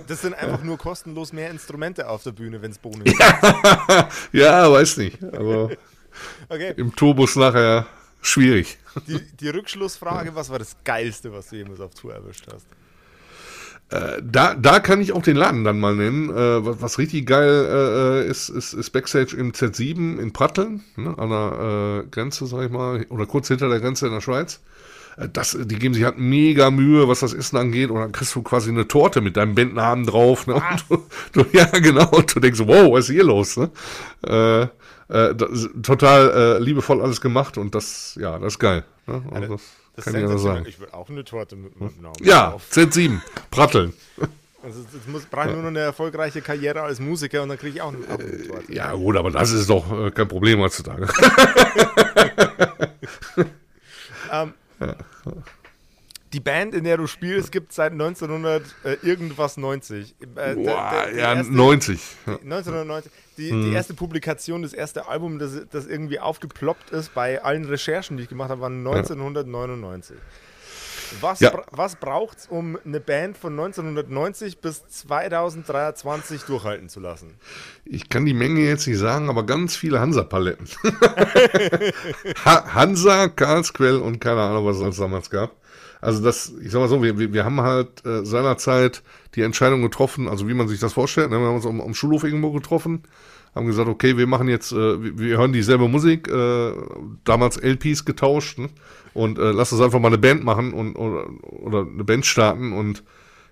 Das 0.08 0.22
sind 0.22 0.34
einfach 0.34 0.62
nur 0.64 0.78
kostenlos 0.78 1.34
mehr 1.34 1.50
Instrumente 1.50 2.08
auf 2.08 2.24
der 2.24 2.32
Bühne, 2.32 2.62
wenn 2.62 2.72
es 2.72 2.78
Bohnen 2.78 3.04
ja, 4.34 4.72
weiß 4.72 4.98
nicht. 4.98 5.24
Also 5.24 5.72
Okay, 6.50 6.74
im 6.76 6.94
Tourbus 6.96 7.38
nachher 7.38 7.86
schwierig. 8.22 8.78
die, 9.08 9.20
die 9.40 9.50
Rückschlussfrage, 9.50 10.36
was 10.36 10.50
war 10.50 10.60
das 10.60 10.76
Geilste, 10.84 11.32
was 11.34 11.50
du 11.50 11.58
jemals 11.58 11.80
auf 11.80 11.94
Tour 11.94 12.14
erwischt 12.14 12.48
hast? 12.52 12.66
Äh, 13.92 14.22
da, 14.24 14.56
da 14.56 14.80
kann 14.80 15.02
ich 15.02 15.12
auch 15.12 15.22
den 15.22 15.36
Laden 15.36 15.66
dann 15.66 15.80
mal 15.80 15.96
nennen. 15.96 16.30
Äh, 16.30 16.66
was, 16.66 16.82
was 16.82 16.98
richtig 16.98 17.26
geil 17.26 17.68
äh, 17.70 18.28
ist, 18.30 18.48
ist, 18.48 18.74
ist 18.74 18.92
Backstage 18.92 19.36
im 19.36 19.52
Z7 19.52 20.18
in 20.18 20.32
Pratteln, 20.32 20.82
ne, 20.96 21.14
an 21.18 21.30
der 21.30 22.06
Grenze, 22.10 22.46
sag 22.48 22.66
ich 22.66 22.72
mal, 22.72 23.06
oder 23.10 23.26
kurz 23.26 23.50
hinter 23.50 23.68
der 23.68 23.82
Grenze 23.82 24.08
in 24.08 24.14
der 24.14 24.22
Schweiz. 24.22 24.62
Das, 25.34 25.58
die 25.60 25.76
geben 25.76 25.94
sich 25.94 26.06
halt 26.06 26.18
mega 26.18 26.72
Mühe, 26.72 27.06
was 27.10 27.20
das 27.20 27.34
Essen 27.34 27.58
angeht, 27.58 27.90
und 27.90 28.00
dann 28.00 28.14
kriegst 28.14 28.34
du 28.34 28.42
quasi 28.42 28.70
eine 28.70 28.88
Torte 28.88 29.20
mit 29.20 29.36
deinem 29.36 29.56
Bandnamen 29.56 30.06
drauf. 30.06 30.48
Ne? 30.48 30.54
Und 30.54 30.86
du, 30.88 31.04
du, 31.34 31.46
ja, 31.58 31.66
genau, 31.66 32.10
und 32.12 32.34
du 32.34 32.40
denkst, 32.40 32.58
so, 32.58 32.68
wow, 32.68 32.94
was 32.94 33.10
ist 33.10 33.16
hier 33.16 33.26
los? 33.26 33.58
Ne? 33.58 34.70
Äh, 35.12 35.36
total 35.84 36.32
äh, 36.32 36.64
liebevoll 36.64 37.02
alles 37.02 37.20
gemacht 37.20 37.58
und 37.58 37.76
das, 37.76 38.18
ja, 38.20 38.40
das 38.40 38.54
ist 38.54 38.60
geil. 38.60 38.86
Ne? 39.08 39.22
Also, 39.32 39.54
das, 39.56 39.62
Das 39.98 40.06
kann 40.06 40.16
ich 40.16 40.22
ja 40.22 40.38
sagen. 40.38 40.66
Ich 40.68 40.80
will 40.80 40.88
auch 40.92 41.10
eine 41.10 41.26
Torte 41.26 41.58
mit 41.58 41.78
meinem 41.78 42.02
Namen 42.02 42.16
Ja, 42.22 42.52
drauf. 42.52 42.66
Z7, 42.72 43.20
Pratteln. 43.50 43.94
Also 44.64 44.86
jetzt 44.94 45.08
muss, 45.08 45.26
brauche 45.26 45.50
ich 45.50 45.54
nur 45.54 45.64
noch 45.64 45.70
eine 45.70 45.80
erfolgreiche 45.80 46.42
Karriere 46.42 46.82
als 46.82 47.00
Musiker 47.00 47.42
und 47.44 47.50
dann 47.50 47.58
kriege 47.58 47.76
ich 47.76 47.82
auch 47.82 47.92
einen 47.92 48.08
Album. 48.08 48.30
Äh, 48.70 48.74
ja, 48.74 48.94
gut, 48.94 49.18
aber 49.18 49.32
das 49.32 49.52
ist 49.52 49.70
doch 49.70 49.92
äh, 49.92 50.12
kein 50.12 50.28
Problem 50.28 50.60
heutzutage. 50.60 51.08
ähm, 54.32 54.54
ja. 54.80 54.96
Die 56.34 56.40
Band, 56.40 56.74
in 56.74 56.86
der 56.86 56.96
du 56.96 57.08
spielst, 57.08 57.52
gibt 57.52 57.72
es 57.72 57.76
seit 57.76 57.92
1900 57.92 58.64
äh, 58.86 58.94
irgendwas 59.02 59.58
90. 59.58 60.16
Äh, 60.22 60.26
Boah, 60.26 60.56
der, 60.56 61.06
der, 61.08 61.16
ja, 61.16 61.34
erste, 61.34 61.54
90. 61.54 62.00
1990. 62.28 63.12
Die, 63.42 63.50
hm. 63.50 63.64
die, 63.64 63.74
erste 63.74 63.96
Publikation, 63.96 64.62
das 64.62 64.72
erste 64.74 65.08
Album, 65.08 65.40
das, 65.40 65.60
das 65.72 65.88
irgendwie 65.88 66.20
aufgeploppt 66.20 66.92
ist 66.92 67.16
bei 67.16 67.44
allen 67.44 67.66
Recherchen, 67.66 68.18
die 68.18 68.24
ich 68.24 68.30
gemacht 68.30 68.52
habe, 68.52 68.62
war 68.62 68.70
1999. 68.70 70.16
Ja. 70.16 70.22
Was, 71.20 71.40
ja. 71.40 71.50
bra 71.50 71.64
was 71.72 71.96
braucht 71.96 72.38
es, 72.38 72.48
um 72.48 72.78
eine 72.86 73.00
Band 73.00 73.36
von 73.36 73.54
1990 73.54 74.60
bis 74.60 74.88
2023 74.88 76.44
durchhalten 76.44 76.88
zu 76.88 77.00
lassen? 77.00 77.34
Ich 77.84 78.10
kann 78.10 78.26
die 78.26 78.36
Menge 78.36 78.62
jetzt 78.62 78.88
nicht 78.88 79.00
sagen, 79.00 79.28
aber 79.28 79.44
ganz 79.46 79.76
viele 79.76 80.00
Hansa-Paletten. 80.00 80.70
Hansa, 82.46 83.28
Karlsquell 83.28 83.98
und 83.98 84.20
keine 84.20 84.42
Ahnung, 84.42 84.66
was 84.68 84.78
es 84.78 84.98
damals 84.98 85.32
gab. 85.32 85.61
Also 86.02 86.24
das, 86.24 86.52
ich 86.64 86.72
sag 86.72 86.80
mal 86.80 86.90
so, 86.90 87.04
wir, 87.04 87.32
wir 87.34 87.46
haben 87.46 87.62
halt 87.62 88.04
äh, 88.06 88.26
seinerzeit 88.26 89.04
die 89.36 89.44
Entscheidung 89.44 89.84
getroffen, 89.84 90.28
also 90.28 90.48
wie 90.48 90.56
man 90.56 90.68
sich 90.68 90.80
das 90.80 90.94
vorstellt. 90.94 91.30
Ne? 91.30 91.40
Wir 91.40 91.46
haben 91.46 91.56
uns 91.56 91.66
am, 91.68 91.80
am 91.80 91.94
Schulhof 91.94 92.24
irgendwo 92.24 92.52
getroffen, 92.52 93.04
haben 93.54 93.68
gesagt, 93.68 93.88
okay, 93.88 94.18
wir 94.18 94.26
machen 94.26 94.48
jetzt, 94.48 94.72
äh, 94.72 95.02
wir, 95.04 95.20
wir 95.20 95.38
hören 95.38 95.54
dieselbe 95.54 95.88
Musik, 95.88 96.28
äh, 96.28 96.74
damals 97.24 97.58
LPs 97.58 98.06
getauscht, 98.06 98.58
ne? 98.58 98.70
und 99.14 99.38
äh, 99.38 99.52
lass 99.52 99.72
uns 99.72 99.82
einfach 99.82 100.00
mal 100.00 100.08
eine 100.08 100.18
Band 100.18 100.44
machen 100.44 100.74
und 100.74 100.96
oder, 100.96 101.30
oder 101.46 101.88
eine 101.88 102.04
Band 102.04 102.26
starten 102.26 102.74
und 102.74 103.04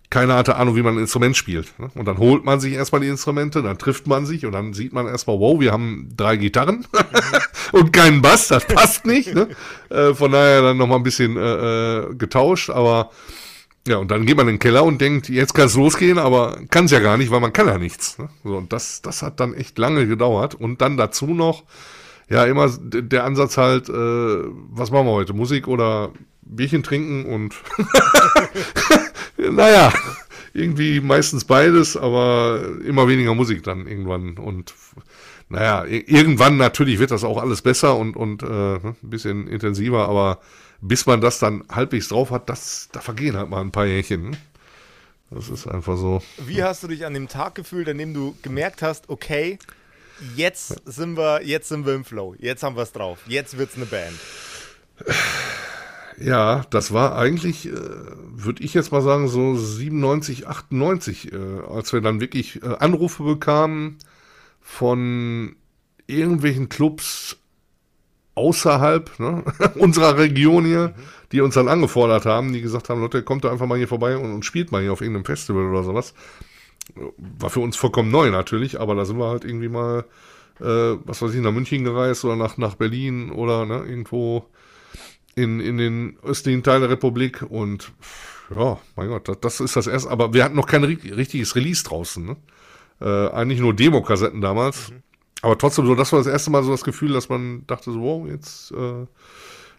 keiner 0.09 0.35
hatte 0.35 0.55
Ahnung, 0.55 0.75
wie 0.75 0.81
man 0.81 0.95
ein 0.95 1.01
Instrument 1.01 1.37
spielt. 1.37 1.79
Ne? 1.79 1.89
Und 1.93 2.05
dann 2.05 2.17
holt 2.17 2.43
man 2.43 2.59
sich 2.59 2.73
erstmal 2.73 3.01
die 3.01 3.07
Instrumente, 3.07 3.61
dann 3.61 3.77
trifft 3.77 4.07
man 4.07 4.25
sich 4.25 4.45
und 4.45 4.53
dann 4.53 4.73
sieht 4.73 4.91
man 4.91 5.07
erstmal, 5.07 5.39
wow, 5.39 5.59
wir 5.59 5.71
haben 5.71 6.09
drei 6.17 6.35
Gitarren 6.35 6.87
und 7.71 7.93
keinen 7.93 8.21
Bass, 8.21 8.47
das 8.47 8.65
passt 8.65 9.05
nicht. 9.05 9.33
Ne? 9.35 9.49
Äh, 9.89 10.13
von 10.15 10.31
daher 10.31 10.61
dann 10.61 10.77
nochmal 10.77 10.97
ein 10.97 11.03
bisschen 11.03 11.37
äh, 11.37 11.99
äh, 11.99 12.15
getauscht, 12.15 12.71
aber 12.71 13.11
ja, 13.87 13.97
und 13.97 14.09
dann 14.11 14.25
geht 14.25 14.35
man 14.35 14.47
in 14.47 14.55
den 14.55 14.59
Keller 14.59 14.83
und 14.83 14.99
denkt, 14.99 15.29
jetzt 15.29 15.53
kann 15.53 15.67
es 15.67 15.75
losgehen, 15.75 16.17
aber 16.17 16.59
kann 16.69 16.85
es 16.85 16.91
ja 16.91 16.99
gar 16.99 17.17
nicht, 17.17 17.31
weil 17.31 17.39
man 17.39 17.53
kann 17.53 17.67
ja 17.67 17.77
nichts. 17.77 18.17
Ne? 18.17 18.29
So, 18.43 18.57
und 18.57 18.73
das, 18.73 19.01
das 19.01 19.21
hat 19.21 19.39
dann 19.39 19.53
echt 19.53 19.77
lange 19.77 20.07
gedauert. 20.07 20.55
Und 20.55 20.81
dann 20.81 20.97
dazu 20.97 21.27
noch 21.27 21.63
ja 22.29 22.45
immer 22.45 22.69
der 22.79 23.23
Ansatz 23.23 23.57
halt, 23.57 23.89
äh, 23.89 23.93
was 23.93 24.91
machen 24.91 25.07
wir 25.07 25.13
heute? 25.13 25.33
Musik 25.33 25.67
oder 25.67 26.11
Bierchen 26.41 26.83
trinken 26.83 27.25
und 27.25 27.55
naja, 29.51 29.93
irgendwie 30.53 30.99
meistens 30.99 31.45
beides, 31.45 31.95
aber 31.95 32.61
immer 32.85 33.07
weniger 33.07 33.35
Musik 33.35 33.63
dann 33.63 33.87
irgendwann. 33.87 34.37
Und 34.37 34.73
naja, 35.49 35.85
irgendwann 35.85 36.57
natürlich 36.57 36.99
wird 36.99 37.11
das 37.11 37.23
auch 37.23 37.41
alles 37.41 37.61
besser 37.61 37.95
und, 37.95 38.15
und 38.15 38.43
äh, 38.43 38.75
ein 38.75 38.95
bisschen 39.01 39.47
intensiver, 39.47 40.07
aber 40.07 40.39
bis 40.81 41.05
man 41.05 41.21
das 41.21 41.39
dann 41.39 41.63
halbwegs 41.69 42.07
drauf 42.07 42.31
hat, 42.31 42.49
das, 42.49 42.89
da 42.91 43.01
vergehen 43.01 43.35
halt 43.35 43.49
mal 43.49 43.61
ein 43.61 43.71
paar 43.71 43.85
Jährchen. 43.85 44.31
Ne? 44.31 44.37
Das 45.31 45.49
ist 45.49 45.67
einfach 45.67 45.97
so. 45.97 46.21
Wie 46.37 46.63
hast 46.63 46.83
du 46.83 46.87
dich 46.87 47.05
an 47.05 47.13
dem 47.13 47.27
Tag 47.27 47.55
gefühlt, 47.55 47.87
an 47.89 47.97
dem 47.97 48.13
du 48.13 48.35
gemerkt 48.41 48.81
hast, 48.81 49.09
okay, 49.09 49.59
jetzt 50.35 50.75
sind 50.85 51.17
wir, 51.17 51.43
jetzt 51.43 51.69
sind 51.69 51.85
wir 51.85 51.93
im 51.95 52.05
Flow, 52.05 52.35
jetzt 52.39 52.63
haben 52.63 52.75
wir 52.75 52.83
es 52.83 52.91
drauf, 52.91 53.19
jetzt 53.27 53.57
wird 53.57 53.69
es 53.69 53.75
eine 53.75 53.85
Band. 53.85 54.19
Ja, 56.21 56.65
das 56.69 56.91
war 56.91 57.15
eigentlich, 57.17 57.67
äh, 57.67 57.71
würde 57.71 58.63
ich 58.63 58.73
jetzt 58.73 58.91
mal 58.91 59.01
sagen, 59.01 59.27
so 59.27 59.55
97, 59.55 60.47
98, 60.47 61.31
äh, 61.31 61.37
als 61.69 61.93
wir 61.93 62.01
dann 62.01 62.19
wirklich 62.19 62.61
äh, 62.61 62.75
Anrufe 62.79 63.23
bekamen 63.23 63.97
von 64.59 65.55
irgendwelchen 66.07 66.67
Clubs 66.67 67.37
außerhalb 68.35 69.19
ne, 69.19 69.43
unserer 69.75 70.17
Region 70.17 70.65
hier, 70.65 70.89
mhm. 70.89 71.01
die 71.31 71.41
uns 71.41 71.55
dann 71.55 71.67
angefordert 71.69 72.25
haben, 72.25 72.51
die 72.51 72.61
gesagt 72.61 72.89
haben, 72.89 73.01
Leute, 73.01 73.23
kommt 73.23 73.45
da 73.45 73.51
einfach 73.51 73.67
mal 73.67 73.77
hier 73.77 73.87
vorbei 73.87 74.17
und, 74.17 74.33
und 74.33 74.45
spielt 74.45 74.71
mal 74.71 74.81
hier 74.81 74.93
auf 74.93 75.01
irgendeinem 75.01 75.25
Festival 75.25 75.65
oder 75.65 75.83
sowas. 75.83 76.13
War 77.17 77.49
für 77.49 77.59
uns 77.61 77.77
vollkommen 77.77 78.11
neu 78.11 78.29
natürlich, 78.29 78.79
aber 78.79 78.95
da 78.95 79.05
sind 79.05 79.19
wir 79.19 79.27
halt 79.27 79.45
irgendwie 79.45 79.69
mal, 79.69 80.05
äh, 80.59 80.97
was 81.05 81.21
weiß 81.21 81.33
ich, 81.33 81.41
nach 81.41 81.51
München 81.51 81.83
gereist 81.83 82.25
oder 82.25 82.35
nach, 82.35 82.57
nach 82.57 82.75
Berlin 82.75 83.31
oder 83.31 83.65
ne, 83.65 83.83
irgendwo 83.85 84.47
in, 85.39 85.59
in 85.59 85.77
den 85.77 86.17
östlichen 86.23 86.63
Teil 86.63 86.81
der 86.81 86.89
Republik 86.89 87.45
und 87.47 87.91
ja, 88.55 88.79
mein 88.95 89.09
Gott, 89.09 89.27
das, 89.27 89.39
das 89.39 89.59
ist 89.59 89.75
das 89.75 89.87
erste, 89.87 90.09
aber 90.09 90.33
wir 90.33 90.43
hatten 90.43 90.55
noch 90.55 90.67
kein 90.67 90.83
richtiges 90.83 91.55
Release 91.55 91.83
draußen, 91.83 92.25
ne? 92.25 92.35
Äh, 93.01 93.33
eigentlich 93.33 93.59
nur 93.59 93.73
Demo-Kassetten 93.73 94.41
damals. 94.41 94.89
Mhm. 94.89 95.03
Aber 95.41 95.57
trotzdem 95.57 95.85
so, 95.85 95.95
das 95.95 96.11
war 96.11 96.19
das 96.19 96.27
erste 96.27 96.51
Mal 96.51 96.63
so 96.63 96.71
das 96.71 96.83
Gefühl, 96.83 97.13
dass 97.13 97.29
man 97.29 97.65
dachte 97.65 97.91
so, 97.91 98.01
wow, 98.01 98.27
jetzt 98.27 98.71
äh, 98.71 99.05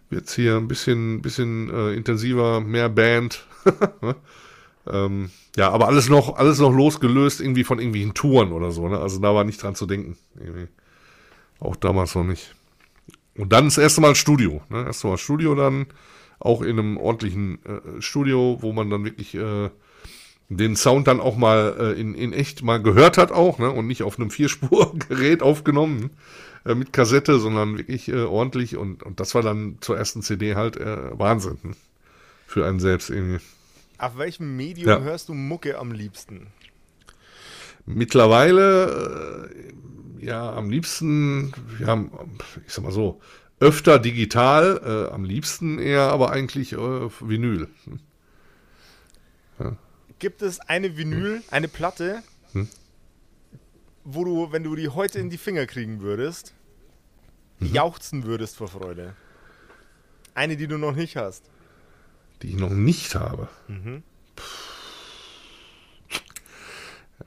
wird's 0.08 0.34
hier 0.34 0.56
ein 0.56 0.68
bisschen, 0.68 1.20
bisschen 1.20 1.68
äh, 1.68 1.92
intensiver, 1.92 2.60
mehr 2.60 2.88
Band. 2.88 3.46
Ne? 4.00 4.16
Ähm, 4.90 5.30
ja, 5.56 5.70
aber 5.70 5.86
alles 5.88 6.08
noch, 6.08 6.36
alles 6.36 6.58
noch 6.58 6.72
losgelöst 6.72 7.42
irgendwie 7.42 7.64
von 7.64 7.78
irgendwelchen 7.78 8.14
Touren 8.14 8.52
oder 8.52 8.70
so, 8.70 8.88
ne? 8.88 8.98
Also 8.98 9.20
da 9.20 9.34
war 9.34 9.44
nicht 9.44 9.62
dran 9.62 9.74
zu 9.74 9.84
denken. 9.84 10.16
Irgendwie. 10.38 10.68
Auch 11.58 11.76
damals 11.76 12.14
noch 12.14 12.24
nicht. 12.24 12.54
Und 13.40 13.54
dann 13.54 13.64
das 13.64 13.78
erste 13.78 14.02
Mal 14.02 14.14
Studio, 14.14 14.60
ne? 14.68 14.84
Erste 14.84 15.06
Mal 15.06 15.16
Studio 15.16 15.54
dann, 15.54 15.86
auch 16.38 16.60
in 16.60 16.78
einem 16.78 16.98
ordentlichen 16.98 17.58
äh, 17.64 18.02
Studio, 18.02 18.58
wo 18.60 18.72
man 18.72 18.90
dann 18.90 19.02
wirklich 19.04 19.34
äh, 19.34 19.70
den 20.50 20.76
Sound 20.76 21.06
dann 21.06 21.20
auch 21.20 21.38
mal 21.38 21.74
äh, 21.78 22.00
in, 22.00 22.14
in 22.14 22.34
echt 22.34 22.62
mal 22.62 22.82
gehört 22.82 23.16
hat 23.16 23.32
auch, 23.32 23.58
ne? 23.58 23.70
Und 23.70 23.86
nicht 23.86 24.02
auf 24.02 24.18
einem 24.18 24.30
Vierspurgerät 24.30 25.42
aufgenommen 25.42 26.10
äh, 26.66 26.74
mit 26.74 26.92
Kassette, 26.92 27.38
sondern 27.38 27.78
wirklich 27.78 28.08
äh, 28.08 28.24
ordentlich 28.24 28.76
und, 28.76 29.02
und 29.02 29.20
das 29.20 29.34
war 29.34 29.40
dann 29.40 29.78
zur 29.80 29.96
ersten 29.96 30.20
CD 30.20 30.54
halt 30.54 30.76
äh, 30.76 31.18
Wahnsinn. 31.18 31.56
Ne? 31.62 31.72
Für 32.46 32.66
einen 32.66 32.78
selbst 32.78 33.08
irgendwie. 33.08 33.40
Auf 33.96 34.18
welchem 34.18 34.54
Medium 34.54 34.88
ja. 34.88 35.00
hörst 35.00 35.30
du 35.30 35.34
Mucke 35.34 35.78
am 35.78 35.92
liebsten? 35.92 36.48
Mittlerweile, 37.86 39.48
äh, 39.50 39.72
ja, 40.20 40.52
am 40.52 40.70
liebsten, 40.70 41.52
ja, 41.78 42.04
ich 42.66 42.72
sag 42.72 42.84
mal 42.84 42.92
so, 42.92 43.20
öfter 43.58 43.98
digital, 43.98 44.80
äh, 44.84 45.12
am 45.12 45.24
liebsten 45.24 45.78
eher, 45.78 46.02
aber 46.02 46.30
eigentlich 46.30 46.72
äh, 46.72 46.76
Vinyl. 47.20 47.68
Ja. 49.58 49.76
Gibt 50.18 50.42
es 50.42 50.60
eine 50.60 50.96
Vinyl, 50.96 51.42
eine 51.50 51.68
Platte, 51.68 52.22
hm? 52.52 52.68
wo 54.04 54.24
du, 54.24 54.52
wenn 54.52 54.64
du 54.64 54.74
die 54.76 54.88
heute 54.88 55.18
in 55.18 55.30
die 55.30 55.38
Finger 55.38 55.66
kriegen 55.66 56.00
würdest, 56.00 56.54
mhm. 57.58 57.74
jauchzen 57.74 58.24
würdest 58.24 58.56
vor 58.56 58.68
Freude? 58.68 59.14
Eine, 60.34 60.56
die 60.56 60.66
du 60.66 60.78
noch 60.78 60.94
nicht 60.94 61.16
hast 61.16 61.50
die 62.42 62.48
ich 62.48 62.56
noch 62.56 62.70
nicht 62.70 63.14
habe. 63.14 63.48
Mhm. 63.68 64.02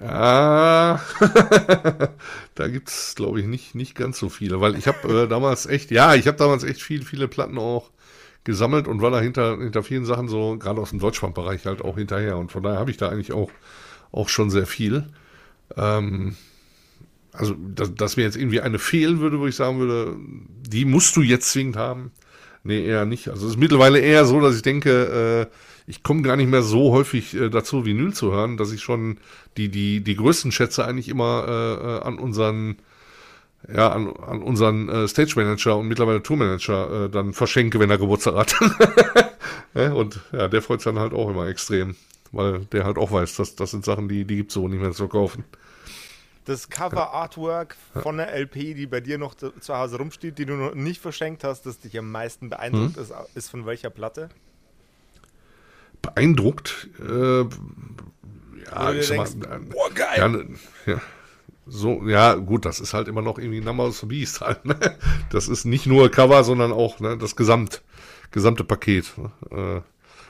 Ja, 0.03 0.99
da 2.55 2.67
gibt 2.67 2.89
es, 2.89 3.13
glaube 3.15 3.39
ich, 3.39 3.45
nicht, 3.45 3.73
nicht 3.73 3.95
ganz 3.95 4.19
so 4.19 4.27
viele, 4.27 4.59
weil 4.59 4.75
ich 4.75 4.87
habe 4.87 5.23
äh, 5.23 5.27
damals 5.29 5.65
echt, 5.65 5.91
ja, 5.91 6.13
ich 6.15 6.27
habe 6.27 6.37
damals 6.37 6.63
echt 6.63 6.81
viel, 6.81 7.03
viele 7.05 7.29
Platten 7.29 7.57
auch 7.57 7.89
gesammelt 8.43 8.87
und 8.89 9.01
war 9.01 9.11
da 9.11 9.21
hinter, 9.21 9.57
hinter 9.57 9.81
vielen 9.83 10.03
Sachen 10.05 10.27
so, 10.27 10.57
gerade 10.57 10.81
aus 10.81 10.89
dem 10.89 10.99
Deutschlandbereich 10.99 11.65
halt 11.65 11.81
auch 11.81 11.95
hinterher 11.95 12.37
und 12.37 12.51
von 12.51 12.63
daher 12.63 12.79
habe 12.79 12.91
ich 12.91 12.97
da 12.97 13.09
eigentlich 13.09 13.31
auch, 13.31 13.49
auch 14.11 14.27
schon 14.27 14.49
sehr 14.49 14.65
viel. 14.65 15.07
Ähm, 15.77 16.35
also, 17.31 17.55
dass, 17.55 17.95
dass 17.95 18.17
mir 18.17 18.23
jetzt 18.23 18.37
irgendwie 18.37 18.61
eine 18.61 18.79
fehlen 18.79 19.19
würde, 19.19 19.39
wo 19.39 19.47
ich 19.47 19.55
sagen 19.55 19.79
würde, 19.79 20.17
die 20.67 20.85
musst 20.85 21.15
du 21.15 21.21
jetzt 21.21 21.51
zwingend 21.51 21.77
haben. 21.77 22.11
Nee, 22.63 22.85
eher 22.85 23.05
nicht. 23.05 23.29
Also 23.29 23.45
es 23.45 23.53
ist 23.53 23.59
mittlerweile 23.59 23.99
eher 23.99 24.25
so, 24.25 24.39
dass 24.41 24.55
ich 24.55 24.61
denke, 24.61 25.49
äh, 25.51 25.55
ich 25.87 26.03
komme 26.03 26.21
gar 26.21 26.35
nicht 26.35 26.49
mehr 26.49 26.61
so 26.61 26.91
häufig 26.91 27.35
äh, 27.35 27.49
dazu, 27.49 27.85
Vinyl 27.85 28.13
zu 28.13 28.31
hören, 28.31 28.57
dass 28.57 28.71
ich 28.71 28.81
schon 28.81 29.17
die, 29.57 29.69
die, 29.69 30.01
die 30.01 30.15
größten 30.15 30.51
Schätze 30.51 30.85
eigentlich 30.85 31.09
immer 31.09 31.45
äh, 31.47 32.05
an 32.05 32.19
unseren 32.19 32.77
ja, 33.73 33.89
an, 33.89 34.13
an 34.17 34.43
unseren 34.43 34.89
äh, 34.89 35.07
Stage 35.07 35.33
Manager 35.37 35.77
und 35.77 35.87
mittlerweile 35.87 36.21
Tour 36.21 36.35
Manager 36.35 37.05
äh, 37.05 37.09
dann 37.09 37.31
verschenke, 37.31 37.79
wenn 37.79 37.89
er 37.89 37.97
Geburtstag 37.97 38.35
hat. 38.35 38.55
ja, 39.73 39.93
und 39.93 40.19
ja, 40.33 40.49
der 40.49 40.61
freut 40.61 40.81
sich 40.81 40.91
dann 40.91 40.99
halt 40.99 41.13
auch 41.13 41.29
immer 41.29 41.47
extrem, 41.47 41.95
weil 42.33 42.65
der 42.65 42.83
halt 42.83 42.97
auch 42.97 43.13
weiß, 43.13 43.37
dass 43.37 43.55
das 43.55 43.71
sind 43.71 43.85
Sachen, 43.85 44.09
die, 44.09 44.25
die 44.25 44.35
gibt 44.35 44.51
es 44.51 44.55
so 44.55 44.67
nicht 44.67 44.81
mehr 44.81 44.91
zu 44.91 45.07
kaufen 45.07 45.45
das 46.45 46.69
Cover-Artwork 46.69 47.75
von 48.01 48.17
der 48.17 48.33
LP, 48.33 48.75
die 48.75 48.85
bei 48.85 48.99
dir 48.99 49.17
noch 49.17 49.35
zu, 49.35 49.51
zu, 49.59 49.75
Hause 49.75 49.97
rumsteht, 49.97 50.37
die 50.37 50.45
du 50.45 50.55
noch 50.55 50.75
nicht 50.75 51.01
verschenkt 51.01 51.43
hast, 51.43 51.65
das 51.65 51.79
dich 51.79 51.97
am 51.97 52.11
meisten 52.11 52.49
beeindruckt, 52.49 52.97
mhm. 52.97 53.01
ist, 53.01 53.13
ist 53.35 53.49
von 53.49 53.65
welcher 53.65 53.89
Platte? 53.89 54.29
Beeindruckt? 56.03 56.89
Äh, 56.99 57.39
ja, 57.41 58.91
ich 58.93 59.07
sag 59.07 59.15
denkst, 59.17 59.35
mal, 59.35 59.59
boah, 59.61 59.89
geil! 59.95 60.17
Ja, 60.17 60.27
ne, 60.27 60.45
ja, 60.85 61.01
so, 61.65 62.07
ja, 62.07 62.35
gut, 62.35 62.65
das 62.65 62.79
ist 62.79 62.93
halt 62.93 63.07
immer 63.07 63.21
noch 63.21 63.37
irgendwie 63.37 63.61
Number 63.61 63.87
of 63.87 63.97
the 63.97 64.05
Beast 64.05 64.41
halt. 64.41 64.65
Ne? 64.65 64.77
Das 65.29 65.47
ist 65.47 65.65
nicht 65.65 65.85
nur 65.85 66.09
Cover, 66.09 66.43
sondern 66.43 66.71
auch 66.71 66.99
ne, 66.99 67.17
das 67.17 67.35
Gesamt, 67.35 67.81
gesamte 68.31 68.63
Paket. 68.63 69.13
Ne? 69.17 69.31
Äh, 69.49 69.81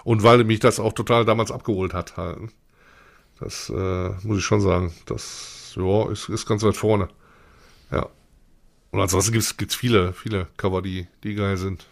und 0.04 0.24
weil 0.24 0.44
mich 0.44 0.60
das 0.60 0.80
auch 0.80 0.94
total 0.94 1.26
damals 1.26 1.52
abgeholt 1.52 1.94
hat 1.94 2.18
halt. 2.18 2.38
Das 3.40 3.70
äh, 3.70 4.10
muss 4.24 4.38
ich 4.38 4.46
schon 4.46 4.62
sagen. 4.62 4.94
Das 5.06 5.74
ja, 5.76 6.10
ist, 6.10 6.30
ist 6.30 6.46
ganz 6.46 6.64
weit 6.64 6.78
vorne. 6.78 7.10
Ja. 7.92 8.08
Und 8.92 9.02
ansonsten 9.02 9.32
gibt 9.34 9.72
es 9.72 9.76
viele, 9.76 10.14
viele 10.14 10.48
Cover, 10.56 10.84
die, 10.84 11.08
die 11.24 11.34
geil 11.34 11.58
sind. 11.58 11.88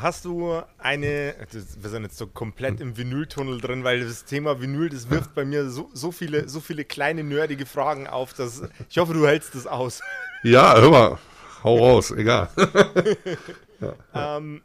Hast 0.00 0.26
du 0.26 0.62
eine, 0.78 1.34
wir 1.50 1.90
sind 1.90 2.04
jetzt 2.04 2.18
so 2.18 2.28
komplett 2.28 2.80
im 2.80 2.96
Vinyltunnel 2.96 3.60
drin, 3.60 3.82
weil 3.82 4.06
das 4.06 4.24
Thema 4.24 4.60
Vinyl, 4.60 4.90
das 4.90 5.10
wirft 5.10 5.34
bei 5.34 5.44
mir 5.44 5.68
so, 5.70 5.90
so, 5.92 6.12
viele, 6.12 6.48
so 6.48 6.60
viele 6.60 6.84
kleine 6.84 7.24
nerdige 7.24 7.66
Fragen 7.66 8.06
auf, 8.06 8.32
dass 8.32 8.62
ich 8.88 8.98
hoffe, 8.98 9.12
du 9.12 9.26
hältst 9.26 9.56
das 9.56 9.66
aus. 9.66 10.00
Ja, 10.44 10.76
hör 10.76 10.90
mal, 10.90 11.18
hau 11.64 11.78
raus, 11.78 12.12
egal. 12.12 12.48
ja. 13.80 14.38
ähm, 14.38 14.62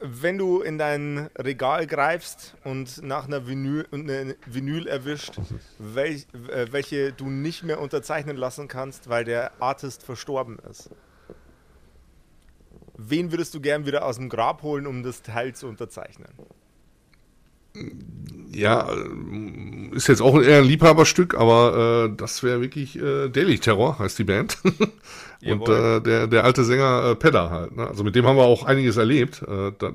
wenn 0.00 0.38
du 0.38 0.62
in 0.62 0.78
dein 0.78 1.28
Regal 1.36 1.86
greifst 1.86 2.54
und 2.64 3.02
nach 3.02 3.26
einer 3.26 3.46
Vinyl, 3.46 3.86
eine 3.92 4.36
Vinyl 4.46 4.86
erwischt, 4.86 5.34
welch, 5.78 6.26
äh, 6.48 6.66
welche 6.70 7.12
du 7.12 7.28
nicht 7.28 7.62
mehr 7.62 7.78
unterzeichnen 7.78 8.38
lassen 8.38 8.68
kannst, 8.68 9.10
weil 9.10 9.24
der 9.24 9.52
Artist 9.60 10.02
verstorben 10.02 10.58
ist, 10.70 10.88
wen 13.08 13.32
würdest 13.32 13.54
du 13.54 13.60
gern 13.60 13.86
wieder 13.86 14.04
aus 14.04 14.16
dem 14.16 14.28
Grab 14.28 14.62
holen, 14.62 14.86
um 14.86 15.02
das 15.02 15.22
Teil 15.22 15.54
zu 15.54 15.66
unterzeichnen? 15.66 16.28
Ja, 18.52 18.88
ist 19.92 20.06
jetzt 20.06 20.22
auch 20.22 20.40
eher 20.40 20.58
ein 20.58 20.64
Liebhaberstück, 20.64 21.34
aber 21.34 22.08
äh, 22.10 22.16
das 22.16 22.44
wäre 22.44 22.60
wirklich 22.60 22.96
äh, 22.96 23.28
Daily 23.28 23.58
Terror, 23.58 23.98
heißt 23.98 24.18
die 24.18 24.24
Band. 24.24 24.58
Und 25.44 25.68
äh, 25.68 26.00
der, 26.00 26.26
der 26.26 26.44
alte 26.44 26.64
Sänger 26.64 27.10
äh, 27.10 27.14
Pedder 27.16 27.50
halt. 27.50 27.76
Ne? 27.76 27.86
Also 27.86 28.04
mit 28.04 28.14
dem 28.14 28.26
haben 28.26 28.36
wir 28.36 28.44
auch 28.44 28.64
einiges 28.64 28.96
erlebt. 28.96 29.42
Äh, 29.42 29.72
da, 29.78 29.92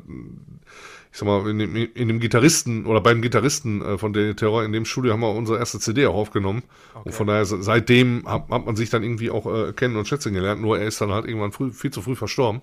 ich 1.11 1.17
sag 1.17 1.25
mal, 1.25 1.49
in 1.49 1.57
dem, 1.57 1.75
in 1.75 2.07
dem 2.07 2.19
Gitarristen 2.19 2.85
oder 2.85 3.01
beim 3.01 3.21
Gitarristen 3.21 3.81
äh, 3.81 3.97
von 3.97 4.13
Daily 4.13 4.35
Terror 4.35 4.63
in 4.63 4.73
dem 4.73 4.85
Studio 4.85 5.13
haben 5.13 5.21
wir 5.21 5.33
unsere 5.33 5.57
erste 5.57 5.79
CD 5.79 6.05
auch 6.05 6.13
aufgenommen. 6.13 6.63
Okay. 6.93 7.03
Und 7.05 7.15
von 7.15 7.27
daher, 7.27 7.45
seitdem 7.45 8.27
hat, 8.27 8.49
hat 8.49 8.65
man 8.65 8.75
sich 8.75 8.89
dann 8.89 9.03
irgendwie 9.03 9.31
auch 9.31 9.45
äh, 9.45 9.73
kennen 9.73 9.95
und 9.95 10.07
schätzen 10.07 10.33
gelernt. 10.33 10.61
Nur 10.61 10.77
er 10.77 10.85
ist 10.85 11.01
dann 11.01 11.11
halt 11.11 11.25
irgendwann 11.25 11.51
früh, 11.51 11.71
viel 11.71 11.91
zu 11.91 12.01
früh 12.01 12.15
verstorben. 12.15 12.61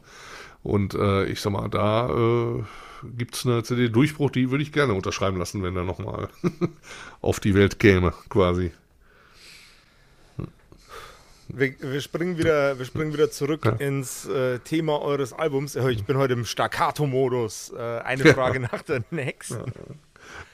Und 0.66 0.94
äh, 0.94 1.26
ich 1.26 1.40
sag 1.40 1.52
mal, 1.52 1.68
da 1.68 2.08
äh, 2.08 2.64
gibt 3.16 3.36
es 3.36 3.46
eine 3.46 3.62
CD-Durchbruch, 3.62 4.30
die 4.30 4.50
würde 4.50 4.64
ich 4.64 4.72
gerne 4.72 4.94
unterschreiben 4.94 5.38
lassen, 5.38 5.62
wenn 5.62 5.76
er 5.76 5.84
nochmal 5.84 6.28
auf 7.20 7.38
die 7.38 7.54
Welt 7.54 7.78
käme, 7.78 8.12
quasi. 8.28 8.72
Wir, 11.48 11.72
wir, 11.78 12.00
springen 12.00 12.36
wieder, 12.36 12.76
wir 12.80 12.84
springen 12.84 13.12
wieder 13.12 13.30
zurück 13.30 13.64
ja. 13.64 13.72
ins 13.74 14.26
äh, 14.26 14.58
Thema 14.58 15.00
eures 15.00 15.32
Albums. 15.32 15.76
Ich 15.76 16.04
bin 16.04 16.16
heute 16.16 16.32
im 16.32 16.44
Staccato-Modus. 16.44 17.72
Äh, 17.72 18.00
eine 18.00 18.34
Frage 18.34 18.60
ja. 18.60 18.68
nach 18.72 18.82
der 18.82 19.04
nächsten. 19.12 19.58
Ja. 19.58 19.64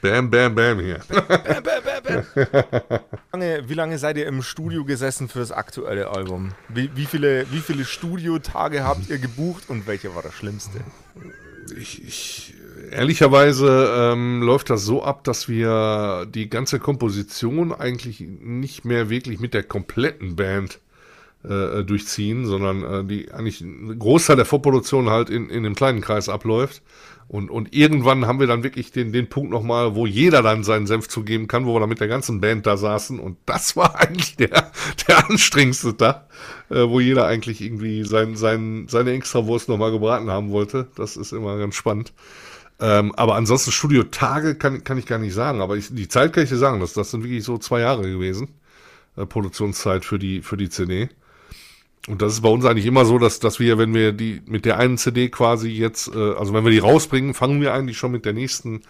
Bam, 0.03 0.29
bam, 0.29 0.53
bam 0.53 0.81
hier. 0.81 0.99
Bam, 1.07 1.25
bam, 1.27 1.63
bam, 1.63 2.03
bam, 2.03 2.99
wie, 3.31 3.37
lange, 3.37 3.69
wie 3.69 3.73
lange 3.73 3.97
seid 3.97 4.17
ihr 4.17 4.27
im 4.27 4.41
Studio 4.41 4.83
gesessen 4.83 5.29
für 5.29 5.39
das 5.39 5.53
aktuelle 5.53 6.09
Album? 6.09 6.51
Wie, 6.67 6.89
wie, 6.93 7.05
viele, 7.05 7.45
wie 7.51 7.59
viele 7.59 7.85
Studiotage 7.85 8.83
habt 8.83 9.09
ihr 9.09 9.17
gebucht 9.17 9.69
und 9.69 9.87
welche 9.87 10.13
war 10.13 10.21
das 10.21 10.33
Schlimmste? 10.33 10.81
Ich, 11.77 12.03
ich, 12.05 12.53
ehrlicherweise 12.91 14.11
ähm, 14.11 14.41
läuft 14.41 14.69
das 14.71 14.83
so 14.83 15.03
ab, 15.03 15.23
dass 15.23 15.47
wir 15.47 16.27
die 16.27 16.49
ganze 16.49 16.79
Komposition 16.79 17.71
eigentlich 17.71 18.19
nicht 18.19 18.83
mehr 18.83 19.09
wirklich 19.09 19.39
mit 19.39 19.53
der 19.53 19.63
kompletten 19.63 20.35
Band 20.35 20.81
äh, 21.43 21.83
durchziehen, 21.85 22.45
sondern 22.45 22.83
äh, 22.83 23.03
die 23.05 23.31
eigentlich 23.31 23.61
ein 23.61 23.97
Großteil 23.99 24.35
der 24.35 24.45
Vorproduktion 24.45 25.09
halt 25.09 25.29
in, 25.29 25.49
in 25.49 25.63
dem 25.63 25.75
kleinen 25.75 26.01
Kreis 26.01 26.27
abläuft. 26.27 26.81
Und, 27.27 27.49
und 27.49 27.73
irgendwann 27.73 28.27
haben 28.27 28.39
wir 28.39 28.47
dann 28.47 28.63
wirklich 28.63 28.91
den, 28.91 29.11
den 29.11 29.27
Punkt 29.27 29.51
nochmal, 29.51 29.95
wo 29.95 30.05
jeder 30.05 30.41
dann 30.41 30.63
seinen 30.63 30.87
Senf 30.87 31.07
zugeben 31.07 31.47
kann, 31.47 31.65
wo 31.65 31.73
wir 31.73 31.79
dann 31.79 31.89
mit 31.89 31.99
der 31.99 32.07
ganzen 32.07 32.41
Band 32.41 32.67
da 32.67 32.77
saßen. 32.77 33.19
Und 33.19 33.37
das 33.45 33.75
war 33.75 33.95
eigentlich 33.99 34.35
der, 34.35 34.71
der 35.07 35.29
anstrengendste 35.29 35.95
Tag, 35.97 36.29
äh, 36.69 36.87
wo 36.87 36.99
jeder 36.99 37.25
eigentlich 37.25 37.61
irgendwie 37.61 38.03
sein, 38.03 38.35
sein, 38.35 38.87
seine 38.89 39.11
Extrawurst 39.11 39.69
nochmal 39.69 39.91
gebraten 39.91 40.29
haben 40.29 40.51
wollte. 40.51 40.87
Das 40.95 41.17
ist 41.17 41.31
immer 41.31 41.57
ganz 41.57 41.75
spannend. 41.75 42.13
Ähm, 42.79 43.13
aber 43.15 43.35
ansonsten 43.35 43.71
Studio-Tage 43.71 44.55
kann, 44.55 44.83
kann 44.83 44.97
ich 44.97 45.05
gar 45.05 45.19
nicht 45.19 45.33
sagen. 45.33 45.61
Aber 45.61 45.77
ich, 45.77 45.93
die 45.93 46.07
Zeit 46.07 46.33
kann 46.33 46.43
ich 46.43 46.49
dir 46.49 46.57
sagen, 46.57 46.79
das, 46.79 46.93
das 46.93 47.11
sind 47.11 47.23
wirklich 47.23 47.43
so 47.43 47.57
zwei 47.57 47.81
Jahre 47.81 48.03
gewesen. 48.03 48.49
Äh, 49.15 49.25
Produktionszeit 49.25 50.05
für 50.05 50.19
die, 50.19 50.41
für 50.41 50.57
die 50.57 50.69
CD. 50.69 51.09
Und 52.07 52.21
das 52.21 52.33
ist 52.33 52.41
bei 52.41 52.49
uns 52.49 52.65
eigentlich 52.65 52.85
immer 52.85 53.05
so, 53.05 53.17
dass, 53.17 53.39
dass 53.39 53.59
wir, 53.59 53.77
wenn 53.77 53.93
wir 53.93 54.11
die 54.11 54.41
mit 54.45 54.65
der 54.65 54.77
einen 54.77 54.97
CD 54.97 55.29
quasi 55.29 55.69
jetzt, 55.69 56.13
äh, 56.13 56.33
also 56.33 56.53
wenn 56.53 56.65
wir 56.65 56.71
die 56.71 56.79
rausbringen, 56.79 57.33
fangen 57.33 57.61
wir 57.61 57.73
eigentlich 57.73 57.97
schon 57.97 58.11
mit 58.11 58.25
der 58.25 58.33
nächsten 58.33 58.81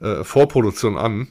äh, 0.00 0.22
Vorproduktion 0.22 0.98
an. 0.98 1.28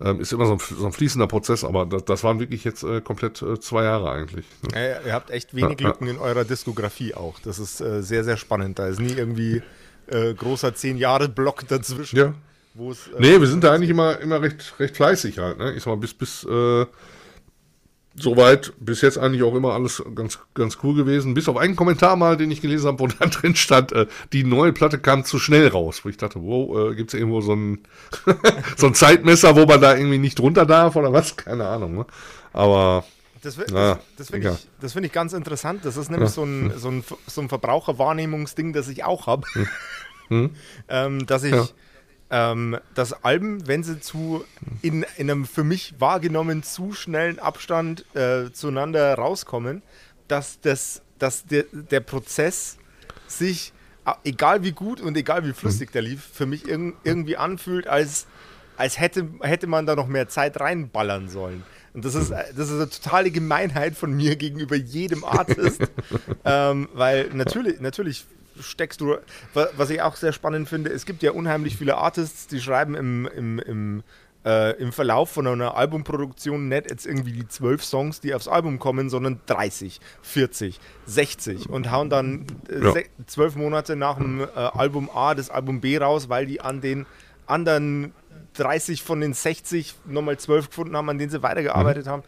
Ähm, 0.00 0.20
ist 0.20 0.32
immer 0.32 0.46
so 0.46 0.54
ein, 0.54 0.58
so 0.58 0.84
ein, 0.84 0.92
fließender 0.92 1.28
Prozess, 1.28 1.62
aber 1.62 1.86
das, 1.86 2.04
das 2.04 2.24
waren 2.24 2.40
wirklich 2.40 2.64
jetzt 2.64 2.82
äh, 2.82 3.00
komplett 3.00 3.40
äh, 3.40 3.60
zwei 3.60 3.84
Jahre 3.84 4.10
eigentlich. 4.10 4.44
Ne? 4.62 4.90
Ja, 4.90 5.00
ihr 5.06 5.12
habt 5.12 5.30
echt 5.30 5.54
wenig 5.54 5.80
ja, 5.80 5.88
Lücken 5.88 6.06
ja. 6.06 6.14
in 6.14 6.18
eurer 6.18 6.44
Diskografie 6.44 7.14
auch. 7.14 7.38
Das 7.40 7.60
ist 7.60 7.80
äh, 7.80 8.02
sehr, 8.02 8.24
sehr 8.24 8.36
spannend. 8.36 8.80
Da 8.80 8.88
ist 8.88 9.00
nie 9.00 9.12
irgendwie 9.12 9.62
äh, 10.08 10.34
großer 10.34 10.74
zehn 10.74 10.96
Jahre 10.96 11.28
Block 11.28 11.68
dazwischen. 11.68 12.16
Ja. 12.16 12.34
Wo 12.74 12.90
es, 12.90 13.10
nee, 13.18 13.38
wir 13.38 13.46
sind 13.46 13.62
da 13.62 13.72
eigentlich 13.72 13.90
immer, 13.90 14.18
immer 14.18 14.42
recht, 14.42 14.74
recht 14.80 14.96
fleißig 14.96 15.38
halt. 15.38 15.58
Ne? 15.58 15.74
Ich 15.74 15.84
sag 15.84 15.92
mal, 15.92 15.98
bis, 15.98 16.14
bis 16.14 16.44
soweit 18.14 18.72
bis 18.78 19.00
jetzt 19.00 19.18
eigentlich 19.18 19.42
auch 19.42 19.54
immer 19.54 19.72
alles 19.72 20.02
ganz, 20.14 20.38
ganz 20.54 20.78
cool 20.82 20.94
gewesen. 20.94 21.34
Bis 21.34 21.48
auf 21.48 21.56
einen 21.56 21.76
Kommentar 21.76 22.16
mal, 22.16 22.36
den 22.36 22.50
ich 22.50 22.60
gelesen 22.60 22.86
habe, 22.88 23.00
wo 23.00 23.06
da 23.06 23.26
drin 23.26 23.56
stand, 23.56 23.92
äh, 23.92 24.06
die 24.32 24.44
neue 24.44 24.72
Platte 24.72 24.98
kam 24.98 25.24
zu 25.24 25.38
schnell 25.38 25.68
raus. 25.68 26.04
Wo 26.04 26.08
ich 26.08 26.16
dachte, 26.16 26.42
wow, 26.42 26.92
äh, 26.92 26.94
gibt 26.94 27.12
es 27.12 27.18
irgendwo 27.18 27.40
so 27.40 27.54
ein, 27.54 27.80
so 28.76 28.86
ein 28.86 28.94
Zeitmesser, 28.94 29.56
wo 29.56 29.66
man 29.66 29.80
da 29.80 29.96
irgendwie 29.96 30.18
nicht 30.18 30.40
runter 30.40 30.66
darf 30.66 30.96
oder 30.96 31.12
was? 31.12 31.36
Keine 31.36 31.66
Ahnung. 31.66 31.96
Ne? 31.96 32.06
Aber. 32.52 33.04
Das, 33.42 33.56
das, 33.56 33.98
das 34.16 34.30
finde 34.30 34.56
ich, 34.80 34.92
find 34.92 35.06
ich 35.06 35.12
ganz 35.12 35.32
interessant. 35.32 35.84
Das 35.84 35.96
ist 35.96 36.12
nämlich 36.12 36.28
ja. 36.28 36.34
so, 36.34 36.44
ein, 36.44 36.72
so, 36.76 36.88
ein, 36.88 37.04
so 37.26 37.40
ein 37.40 37.48
Verbraucherwahrnehmungsding, 37.48 38.72
das 38.72 38.88
ich 38.88 39.02
auch 39.04 39.26
habe. 39.26 39.46
Hm. 39.52 39.68
Hm. 40.28 40.50
ähm, 40.88 41.26
dass 41.26 41.42
ich. 41.42 41.52
Ja 41.52 41.66
ähm, 42.32 42.78
dass 42.94 43.12
Alben, 43.24 43.68
wenn 43.68 43.84
sie 43.84 44.00
zu 44.00 44.42
in, 44.80 45.04
in, 45.18 45.30
einem 45.30 45.44
für 45.44 45.64
mich 45.64 45.94
wahrgenommen 45.98 46.62
zu 46.62 46.94
schnellen 46.94 47.38
Abstand 47.38 48.06
äh, 48.16 48.50
zueinander 48.50 49.14
rauskommen, 49.14 49.82
dass, 50.28 50.58
das, 50.60 51.02
dass 51.18 51.44
der, 51.44 51.64
der 51.70 52.00
Prozess 52.00 52.78
sich, 53.26 53.74
egal 54.24 54.62
wie 54.62 54.72
gut 54.72 55.02
und 55.02 55.14
egal 55.16 55.44
wie 55.44 55.52
flüssig 55.52 55.90
mhm. 55.90 55.92
der 55.92 56.02
lief, 56.02 56.24
für 56.32 56.46
mich 56.46 56.66
irg 56.66 56.94
irgendwie 57.04 57.36
anfühlt, 57.36 57.86
als, 57.86 58.26
als 58.78 58.98
hätte, 58.98 59.28
hätte 59.42 59.66
man 59.66 59.84
da 59.84 59.94
noch 59.94 60.08
mehr 60.08 60.28
Zeit 60.28 60.58
reinballern 60.58 61.28
sollen. 61.28 61.62
Und 61.92 62.06
das 62.06 62.14
ist, 62.14 62.30
mhm. 62.30 62.36
das 62.56 62.70
ist 62.70 62.76
eine 62.76 62.88
totale 62.88 63.30
Gemeinheit 63.30 63.94
von 63.94 64.10
mir 64.10 64.36
gegenüber 64.36 64.76
jedem 64.76 65.22
Artist. 65.22 65.82
ähm, 66.46 66.88
weil 66.94 67.28
natürlich, 67.34 67.78
natürlich 67.80 68.24
steckst 68.60 69.00
du, 69.00 69.16
was 69.54 69.90
ich 69.90 70.02
auch 70.02 70.16
sehr 70.16 70.32
spannend 70.32 70.68
finde, 70.68 70.90
es 70.90 71.06
gibt 71.06 71.22
ja 71.22 71.32
unheimlich 71.32 71.76
viele 71.76 71.96
Artists, 71.96 72.46
die 72.46 72.60
schreiben 72.60 72.94
im, 72.94 73.26
im, 73.26 73.58
im, 73.58 74.02
äh, 74.44 74.76
im 74.80 74.92
Verlauf 74.92 75.30
von 75.30 75.46
einer 75.46 75.76
Albumproduktion 75.76 76.68
nicht 76.68 76.90
jetzt 76.90 77.06
irgendwie 77.06 77.32
die 77.32 77.48
zwölf 77.48 77.84
Songs, 77.84 78.20
die 78.20 78.34
aufs 78.34 78.48
Album 78.48 78.78
kommen, 78.78 79.10
sondern 79.10 79.40
30, 79.46 80.00
40, 80.22 80.80
60 81.06 81.68
und 81.68 81.90
hauen 81.90 82.10
dann 82.10 82.46
äh, 82.68 83.04
zwölf 83.26 83.54
ja. 83.54 83.60
Monate 83.60 83.96
nach 83.96 84.16
dem 84.16 84.40
äh, 84.40 84.46
Album 84.46 85.10
A 85.14 85.34
das 85.34 85.50
Album 85.50 85.80
B 85.80 85.96
raus, 85.98 86.28
weil 86.28 86.46
die 86.46 86.60
an 86.60 86.80
den 86.80 87.06
anderen 87.46 88.12
30 88.54 89.02
von 89.02 89.20
den 89.20 89.32
60 89.32 89.94
nochmal 90.06 90.38
12 90.38 90.68
gefunden 90.68 90.96
haben, 90.96 91.08
an 91.08 91.18
denen 91.18 91.30
sie 91.30 91.42
weitergearbeitet 91.42 92.06
mhm. 92.06 92.10
haben. 92.10 92.22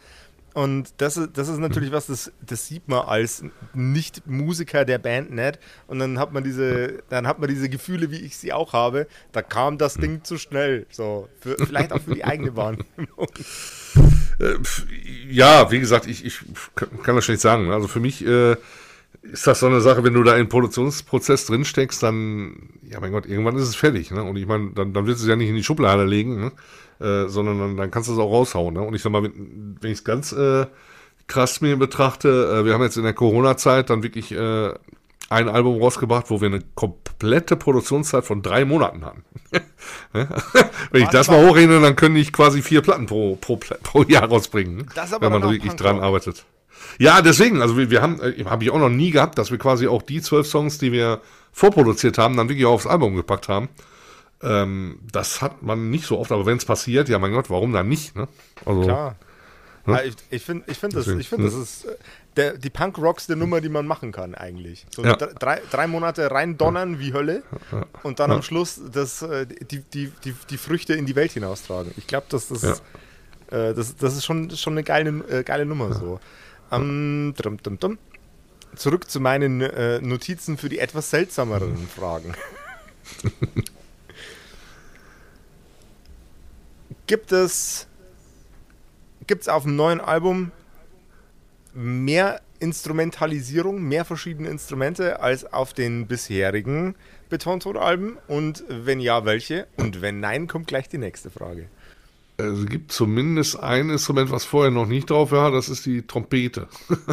Und 0.55 0.93
das, 0.99 1.19
das 1.33 1.49
ist 1.49 1.57
natürlich 1.57 1.91
was, 1.91 2.07
das, 2.07 2.31
das 2.39 2.65
sieht 2.65 2.87
man 2.87 3.05
als 3.05 3.43
Nicht-Musiker 3.73 4.85
der 4.85 4.99
Band 4.99 5.31
nicht. 5.31 5.59
Und 5.85 5.99
dann 5.99 6.17
hat 6.17 6.31
man 6.31 6.45
diese, 6.45 7.03
dann 7.09 7.27
hat 7.27 7.39
man 7.39 7.49
diese 7.49 7.67
Gefühle, 7.67 8.09
wie 8.09 8.21
ich 8.21 8.37
sie 8.37 8.53
auch 8.53 8.71
habe. 8.71 9.07
Da 9.33 9.41
kam 9.41 9.77
das 9.77 9.95
Ding 9.95 10.23
zu 10.23 10.37
schnell. 10.37 10.85
So, 10.89 11.27
für, 11.41 11.57
vielleicht 11.57 11.91
auch 11.91 12.01
für 12.01 12.15
die 12.15 12.23
eigene 12.23 12.55
Wahrnehmung. 12.55 13.27
Äh, 14.39 14.55
ja, 15.29 15.71
wie 15.71 15.79
gesagt, 15.81 16.07
ich, 16.07 16.23
ich 16.23 16.39
kann 17.03 17.17
das 17.17 17.25
schlecht 17.25 17.41
sagen. 17.41 17.71
Also 17.71 17.89
für 17.89 17.99
mich 17.99 18.25
äh, 18.25 18.55
ist 19.21 19.47
das 19.47 19.59
so 19.59 19.67
eine 19.67 19.81
Sache, 19.81 20.03
wenn 20.03 20.13
du 20.13 20.23
da 20.23 20.33
in 20.33 20.43
den 20.43 20.49
Produktionsprozess 20.49 21.45
drin 21.45 21.65
steckst, 21.65 22.03
dann, 22.03 22.69
ja 22.83 22.99
mein 22.99 23.11
Gott, 23.11 23.25
irgendwann 23.25 23.55
ist 23.55 23.63
es 23.63 23.75
fertig. 23.75 24.11
Ne? 24.11 24.23
Und 24.23 24.35
ich 24.37 24.47
meine, 24.47 24.71
dann, 24.71 24.93
dann 24.93 25.05
willst 25.05 25.21
du 25.21 25.25
es 25.25 25.29
ja 25.29 25.35
nicht 25.35 25.49
in 25.49 25.55
die 25.55 25.63
Schublade 25.63 26.05
legen. 26.05 26.39
Ne? 26.39 26.51
Äh, 26.99 27.27
sondern 27.27 27.59
dann, 27.59 27.77
dann, 27.77 27.91
kannst 27.91 28.07
du 28.07 28.13
es 28.13 28.19
auch 28.19 28.31
raushauen. 28.31 28.73
Ne? 28.73 28.81
Und 28.81 28.93
ich 28.93 29.01
sag 29.01 29.11
mal, 29.11 29.21
wenn, 29.21 29.77
wenn 29.81 29.91
ich 29.91 29.97
es 29.97 30.03
ganz 30.05 30.31
äh, 30.31 30.65
krass 31.27 31.59
mir 31.59 31.75
betrachte, 31.75 32.29
äh, 32.29 32.65
wir 32.65 32.73
haben 32.73 32.83
jetzt 32.83 32.95
in 32.95 33.03
der 33.03 33.13
Corona-Zeit 33.13 33.89
dann 33.89 34.01
wirklich 34.01 34.31
äh, 34.31 34.73
ein 35.29 35.49
Album 35.49 35.81
rausgebracht, 35.81 36.29
wo 36.29 36.39
wir 36.39 36.47
eine 36.47 36.61
komplette 36.75 37.57
Produktionszeit 37.57 38.23
von 38.23 38.41
drei 38.41 38.63
Monaten 38.63 39.03
hatten. 39.03 39.23
wenn 40.91 41.03
ich 41.03 41.09
das 41.09 41.29
mal 41.29 41.45
hochrechne, 41.45 41.81
dann 41.81 41.95
können 41.97 42.15
ich 42.15 42.31
quasi 42.31 42.61
vier 42.61 42.81
Platten 42.81 43.07
pro, 43.07 43.35
pro, 43.35 43.57
pro 43.57 44.03
Jahr 44.03 44.29
rausbringen, 44.29 44.89
wenn 45.19 45.31
man 45.31 45.43
wirklich 45.43 45.73
dran 45.73 45.99
arbeitet. 45.99 46.45
Ja, 46.99 47.21
deswegen, 47.21 47.61
also 47.61 47.77
wir, 47.77 47.89
wir 47.89 48.01
haben, 48.01 48.19
äh, 48.21 48.43
habe 48.45 48.63
ich 48.63 48.71
auch 48.71 48.79
noch 48.79 48.89
nie 48.89 49.11
gehabt, 49.11 49.37
dass 49.37 49.51
wir 49.51 49.57
quasi 49.57 49.87
auch 49.87 50.01
die 50.01 50.21
zwölf 50.21 50.47
Songs, 50.47 50.77
die 50.77 50.91
wir 50.91 51.21
vorproduziert 51.51 52.17
haben, 52.17 52.35
dann 52.37 52.49
wirklich 52.49 52.65
auch 52.65 52.73
aufs 52.73 52.87
Album 52.87 53.15
gepackt 53.15 53.47
haben. 53.47 53.69
Ähm, 54.41 54.99
das 55.11 55.41
hat 55.41 55.63
man 55.63 55.89
nicht 55.89 56.05
so 56.05 56.19
oft, 56.19 56.31
aber 56.31 56.45
wenn 56.45 56.57
es 56.57 56.65
passiert, 56.65 57.09
ja 57.09 57.19
mein 57.19 57.31
Gott, 57.31 57.49
warum 57.49 57.73
dann 57.73 57.87
nicht? 57.87 58.15
Ne? 58.15 58.27
Also, 58.65 58.81
Klar. 58.81 59.15
Ja, 59.87 60.01
ich 60.01 60.15
ich 60.31 60.43
finde, 60.43 60.65
ich 60.67 60.77
find 60.79 60.95
das, 60.95 61.07
ich 61.07 61.29
find, 61.29 61.43
das 61.43 61.53
ist 61.53 61.85
äh, 61.85 61.95
der, 62.35 62.57
die 62.57 62.69
Punk-Rocks-der 62.69 63.35
Nummer, 63.35 63.61
die 63.61 63.69
man 63.69 63.85
machen 63.85 64.11
kann 64.11 64.33
eigentlich. 64.33 64.85
So 64.89 65.03
ja. 65.03 65.15
drei, 65.15 65.61
drei 65.69 65.87
Monate 65.87 66.31
rein 66.31 66.57
donnern 66.57 66.99
wie 66.99 67.13
Hölle 67.13 67.43
und 68.03 68.19
dann 68.19 68.31
am 68.31 68.41
Schluss 68.41 68.81
das, 68.91 69.21
äh, 69.21 69.45
die, 69.45 69.81
die, 69.81 70.11
die, 70.23 70.35
die 70.49 70.57
Früchte 70.57 70.93
in 70.93 71.05
die 71.05 71.15
Welt 71.15 71.33
hinaustragen. 71.33 71.91
Ich 71.97 72.07
glaube, 72.07 72.25
dass 72.29 72.47
das, 72.47 72.63
äh, 72.63 73.73
das, 73.73 73.95
das 73.95 74.15
ist 74.15 74.25
schon, 74.25 74.49
schon 74.51 74.73
eine 74.73 74.83
geile, 74.83 75.09
äh, 75.29 75.43
geile 75.43 75.65
Nummer 75.65 75.93
so. 75.93 76.19
Um, 76.71 77.33
dum, 77.37 77.57
dum, 77.61 77.79
dum. 77.79 77.97
Zurück 78.75 79.09
zu 79.09 79.19
meinen 79.19 79.61
äh, 79.61 80.01
Notizen 80.01 80.57
für 80.57 80.69
die 80.69 80.79
etwas 80.79 81.09
seltsameren 81.09 81.77
Fragen. 81.95 82.35
Gibt 87.07 87.31
es 87.31 87.87
gibt's 89.27 89.47
auf 89.47 89.63
dem 89.63 89.75
neuen 89.75 90.01
Album 90.01 90.51
mehr 91.73 92.41
Instrumentalisierung, 92.59 93.81
mehr 93.81 94.05
verschiedene 94.05 94.49
Instrumente 94.49 95.19
als 95.19 95.51
auf 95.51 95.73
den 95.73 96.07
bisherigen 96.07 96.95
Betonton-Alben? 97.29 98.17
Und 98.27 98.63
wenn 98.67 98.99
ja, 98.99 99.25
welche? 99.25 99.67
Und 99.77 100.01
wenn 100.01 100.19
nein, 100.19 100.47
kommt 100.47 100.67
gleich 100.67 100.89
die 100.89 100.97
nächste 100.97 101.29
Frage. 101.29 101.69
Es 102.37 102.65
gibt 102.65 102.91
zumindest 102.91 103.59
ein 103.61 103.89
Instrument, 103.89 104.31
was 104.31 104.43
vorher 104.43 104.71
noch 104.71 104.87
nicht 104.87 105.09
drauf 105.09 105.31
war, 105.31 105.51
das 105.51 105.69
ist 105.69 105.85
die 105.85 106.05
Trompete. 106.05 106.67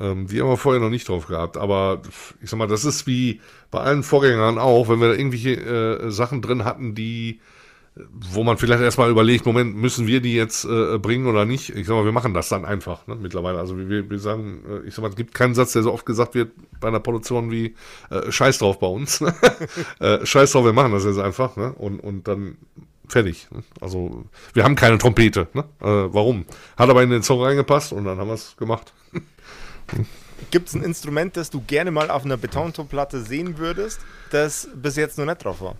Ähm, 0.00 0.28
die 0.28 0.40
haben 0.40 0.48
wir 0.48 0.56
vorher 0.56 0.80
noch 0.80 0.88
nicht 0.88 1.10
drauf 1.10 1.26
gehabt. 1.26 1.58
Aber 1.58 2.00
ich 2.40 2.48
sag 2.48 2.56
mal, 2.56 2.68
das 2.68 2.86
ist 2.86 3.06
wie 3.06 3.42
bei 3.70 3.80
allen 3.80 4.02
Vorgängern 4.02 4.56
auch, 4.56 4.88
wenn 4.88 4.98
wir 4.98 5.08
da 5.08 5.14
irgendwelche 5.14 5.56
äh, 5.60 6.10
Sachen 6.10 6.40
drin 6.40 6.64
hatten, 6.64 6.94
die 6.94 7.38
wo 8.10 8.44
man 8.44 8.58
vielleicht 8.58 8.82
erstmal 8.82 9.10
überlegt, 9.10 9.46
Moment, 9.46 9.76
müssen 9.76 10.06
wir 10.06 10.20
die 10.20 10.34
jetzt 10.34 10.64
äh, 10.64 10.98
bringen 10.98 11.26
oder 11.26 11.44
nicht? 11.44 11.70
Ich 11.70 11.86
sag 11.86 11.94
mal, 11.94 12.04
wir 12.04 12.12
machen 12.12 12.34
das 12.34 12.48
dann 12.48 12.64
einfach 12.64 13.06
ne, 13.06 13.16
mittlerweile. 13.16 13.58
Also 13.58 13.76
wir, 13.76 14.08
wir 14.08 14.18
sagen, 14.18 14.62
äh, 14.68 14.86
ich 14.86 14.94
sag 14.94 15.02
mal, 15.02 15.08
es 15.08 15.16
gibt 15.16 15.34
keinen 15.34 15.54
Satz, 15.54 15.72
der 15.72 15.82
so 15.82 15.92
oft 15.92 16.06
gesagt 16.06 16.34
wird 16.34 16.52
bei 16.80 16.88
einer 16.88 17.00
Produktion 17.00 17.50
wie 17.50 17.74
äh, 18.10 18.30
Scheiß 18.30 18.58
drauf 18.58 18.78
bei 18.78 18.86
uns. 18.86 19.20
äh, 20.00 20.24
Scheiß 20.24 20.52
drauf, 20.52 20.64
wir 20.64 20.72
machen 20.72 20.92
das 20.92 21.04
jetzt 21.04 21.18
einfach. 21.18 21.56
Ne? 21.56 21.72
Und, 21.72 22.00
und 22.00 22.28
dann 22.28 22.56
fertig. 23.08 23.48
Ne? 23.50 23.62
Also 23.80 24.24
wir 24.54 24.64
haben 24.64 24.74
keine 24.74 24.98
Trompete. 24.98 25.48
Ne? 25.52 25.64
Äh, 25.80 26.12
warum? 26.12 26.44
Hat 26.76 26.88
aber 26.90 27.02
in 27.02 27.10
den 27.10 27.22
Song 27.22 27.42
reingepasst 27.42 27.92
und 27.92 28.04
dann 28.04 28.18
haben 28.18 28.28
wir 28.28 28.34
es 28.34 28.56
gemacht. 28.56 28.92
Gibt 30.50 30.68
es 30.68 30.74
ein 30.74 30.82
Instrument, 30.82 31.36
das 31.36 31.50
du 31.50 31.60
gerne 31.60 31.90
mal 31.90 32.10
auf 32.10 32.24
einer 32.24 32.36
Betontonplatte 32.36 33.22
sehen 33.22 33.58
würdest, 33.58 34.00
das 34.30 34.68
bis 34.74 34.96
jetzt 34.96 35.18
noch 35.18 35.26
nicht 35.26 35.44
drauf 35.44 35.60
war? 35.60 35.76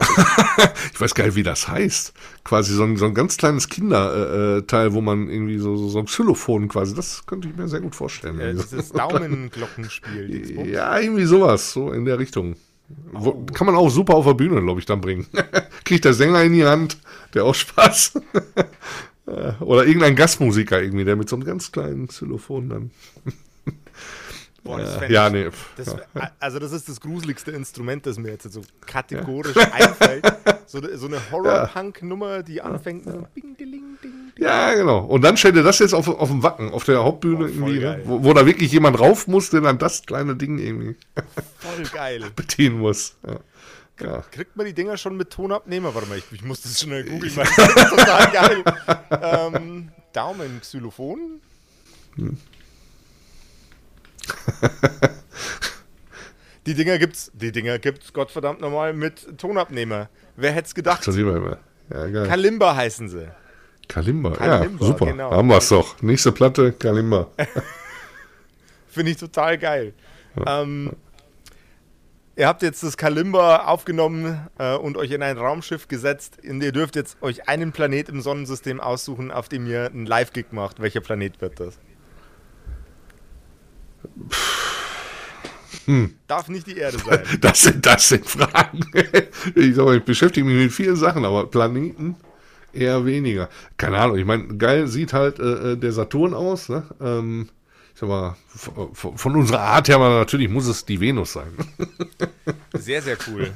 ich 0.92 1.00
weiß 1.00 1.14
gar 1.14 1.26
nicht, 1.26 1.34
wie 1.34 1.42
das 1.42 1.68
heißt. 1.68 2.14
Quasi 2.44 2.74
so 2.74 2.84
ein, 2.84 2.96
so 2.96 3.04
ein 3.06 3.14
ganz 3.14 3.36
kleines 3.36 3.68
Kinderteil, 3.68 4.92
wo 4.92 5.00
man 5.00 5.28
irgendwie 5.28 5.58
so, 5.58 5.76
so, 5.76 5.88
so 5.88 5.98
ein 5.98 6.06
Xylophon 6.06 6.68
quasi, 6.68 6.94
das 6.94 7.26
könnte 7.26 7.48
ich 7.48 7.56
mir 7.56 7.68
sehr 7.68 7.80
gut 7.80 7.94
vorstellen. 7.94 8.40
Ja, 8.40 8.52
dieses 8.52 8.92
Daumenglockenspiel. 8.92 10.68
ja, 10.68 10.98
irgendwie 10.98 11.24
sowas, 11.24 11.72
so 11.72 11.92
in 11.92 12.04
der 12.04 12.18
Richtung. 12.18 12.56
Wo, 13.12 13.44
kann 13.52 13.66
man 13.66 13.76
auch 13.76 13.90
super 13.90 14.14
auf 14.14 14.26
der 14.26 14.34
Bühne, 14.34 14.62
glaube 14.62 14.80
ich, 14.80 14.86
dann 14.86 15.00
bringen. 15.00 15.26
Kriegt 15.84 16.04
der 16.04 16.14
Sänger 16.14 16.42
in 16.42 16.52
die 16.52 16.64
Hand, 16.64 16.98
der 17.34 17.44
auch 17.44 17.54
Spaß. 17.54 18.20
Oder 19.60 19.84
irgendein 19.84 20.16
Gastmusiker 20.16 20.82
irgendwie, 20.82 21.04
der 21.04 21.16
mit 21.16 21.28
so 21.28 21.36
einem 21.36 21.44
ganz 21.44 21.70
kleinen 21.70 22.08
Xylophon 22.08 22.68
dann. 22.68 22.90
Boah, 24.62 24.78
das 24.78 25.00
ja, 25.02 25.08
ja, 25.08 25.30
nee. 25.30 25.48
Das, 25.76 25.96
also 26.38 26.58
das 26.58 26.72
ist 26.72 26.88
das 26.88 27.00
gruseligste 27.00 27.50
Instrument, 27.50 28.04
das 28.04 28.18
mir 28.18 28.30
jetzt 28.30 28.52
so 28.52 28.60
kategorisch 28.84 29.56
ja. 29.56 29.72
einfällt. 29.72 30.24
So, 30.66 30.80
so 30.96 31.06
eine 31.06 31.18
Horror-Punk-Nummer, 31.30 32.42
die 32.42 32.60
anfängt 32.60 33.06
mit 33.06 33.14
so 33.14 33.26
Bing, 33.34 33.56
ding, 33.56 33.70
ding. 34.02 34.19
Ja, 34.40 34.72
genau. 34.74 35.00
Und 35.00 35.20
dann 35.22 35.36
stellt 35.36 35.56
ihr 35.56 35.62
das 35.62 35.80
jetzt 35.80 35.92
auf, 35.92 36.08
auf 36.08 36.30
dem 36.30 36.42
Wacken, 36.42 36.72
auf 36.72 36.84
der 36.84 37.04
Hauptbühne 37.04 37.44
oh, 37.44 37.46
irgendwie, 37.46 37.78
ne? 37.78 38.00
wo, 38.04 38.24
wo, 38.24 38.32
da 38.32 38.46
wirklich 38.46 38.72
jemand 38.72 38.98
rauf 38.98 39.26
muss, 39.26 39.50
der 39.50 39.60
dann 39.60 39.76
das 39.76 40.06
kleine 40.06 40.34
Ding 40.34 40.58
irgendwie 40.58 40.96
voll 41.58 41.84
geil 41.92 42.24
bedienen 42.36 42.78
muss. 42.78 43.16
Ja. 43.26 43.36
Ja. 44.00 44.24
Kriegt 44.30 44.56
man 44.56 44.64
die 44.64 44.72
Dinger 44.72 44.96
schon 44.96 45.18
mit 45.18 45.28
Tonabnehmer? 45.28 45.94
Warte 45.94 46.08
mal, 46.08 46.16
ich, 46.16 46.24
ich 46.32 46.42
muss 46.42 46.62
das 46.62 46.80
schnell 46.80 47.04
googeln, 47.04 47.36
weil 47.36 47.44
das 47.54 47.68
ist 47.68 47.90
total 47.90 48.30
geil. 48.32 48.64
ähm, 49.10 49.92
Daumen, 50.14 50.60
Xylophon? 50.62 51.42
Hm. 52.16 52.38
die 56.66 56.72
Dinger 56.72 56.96
gibt's, 56.96 57.30
die 57.34 57.52
Dinger 57.52 57.78
gibt's 57.78 58.14
Gottverdammt 58.14 58.62
nochmal 58.62 58.94
mit 58.94 59.36
Tonabnehmer. 59.36 60.08
Wer 60.34 60.52
hätte 60.52 60.68
es 60.68 60.74
gedacht? 60.74 61.00
Ach, 61.00 61.04
ja. 61.90 62.26
Kalimba 62.26 62.74
heißen 62.74 63.10
sie. 63.10 63.30
Kalimba, 63.90 64.30
Kalimba 64.30 64.84
ja, 64.84 64.86
super. 64.86 65.06
Genau. 65.06 65.32
Haben 65.32 65.48
wir 65.48 65.58
es 65.58 65.68
doch. 65.68 66.00
Nächste 66.00 66.30
Platte, 66.30 66.72
Kalimba. 66.72 67.26
Finde 68.88 69.10
ich 69.10 69.16
total 69.16 69.58
geil. 69.58 69.94
Ja. 70.36 70.62
Ähm, 70.62 70.92
ihr 72.36 72.46
habt 72.46 72.62
jetzt 72.62 72.84
das 72.84 72.96
Kalimba 72.96 73.64
aufgenommen 73.66 74.46
äh, 74.58 74.76
und 74.76 74.96
euch 74.96 75.10
in 75.10 75.24
ein 75.24 75.36
Raumschiff 75.36 75.88
gesetzt. 75.88 76.38
Und 76.48 76.62
ihr 76.62 76.70
dürft 76.70 76.94
jetzt 76.94 77.20
euch 77.20 77.48
einen 77.48 77.72
Planet 77.72 78.08
im 78.08 78.20
Sonnensystem 78.20 78.80
aussuchen, 78.80 79.32
auf 79.32 79.48
dem 79.48 79.66
ihr 79.66 79.86
einen 79.86 80.06
Live-Gig 80.06 80.52
macht. 80.52 80.80
Welcher 80.80 81.00
Planet 81.00 81.40
wird 81.40 81.58
das? 81.58 81.76
Hm. 85.86 86.14
Darf 86.28 86.48
nicht 86.48 86.68
die 86.68 86.76
Erde 86.76 86.98
sein. 86.98 87.24
Das 87.40 87.62
sind, 87.62 87.84
das 87.84 88.08
sind 88.08 88.24
Fragen. 88.24 88.82
Ich, 89.56 89.74
sag 89.74 89.84
mal, 89.84 89.96
ich 89.96 90.04
beschäftige 90.04 90.46
mich 90.46 90.62
mit 90.62 90.72
vielen 90.72 90.94
Sachen, 90.94 91.24
aber 91.24 91.46
Planeten 91.46 92.14
eher 92.72 93.04
weniger. 93.06 93.48
Keine 93.76 93.98
Ahnung, 93.98 94.18
ich 94.18 94.24
meine, 94.24 94.56
geil 94.56 94.86
sieht 94.86 95.12
halt 95.12 95.38
äh, 95.38 95.72
äh, 95.72 95.76
der 95.76 95.92
Saturn 95.92 96.34
aus. 96.34 96.68
Ne? 96.68 96.84
Ähm, 97.00 97.48
ich 97.94 98.00
sag 98.00 98.08
mal, 98.08 98.36
von, 98.94 99.18
von 99.18 99.36
unserer 99.36 99.60
Art 99.60 99.88
her 99.88 99.98
natürlich 99.98 100.48
muss 100.48 100.66
es 100.66 100.84
die 100.84 101.00
Venus 101.00 101.34
sein. 101.34 101.52
Sehr, 102.72 103.02
sehr 103.02 103.18
cool. 103.28 103.52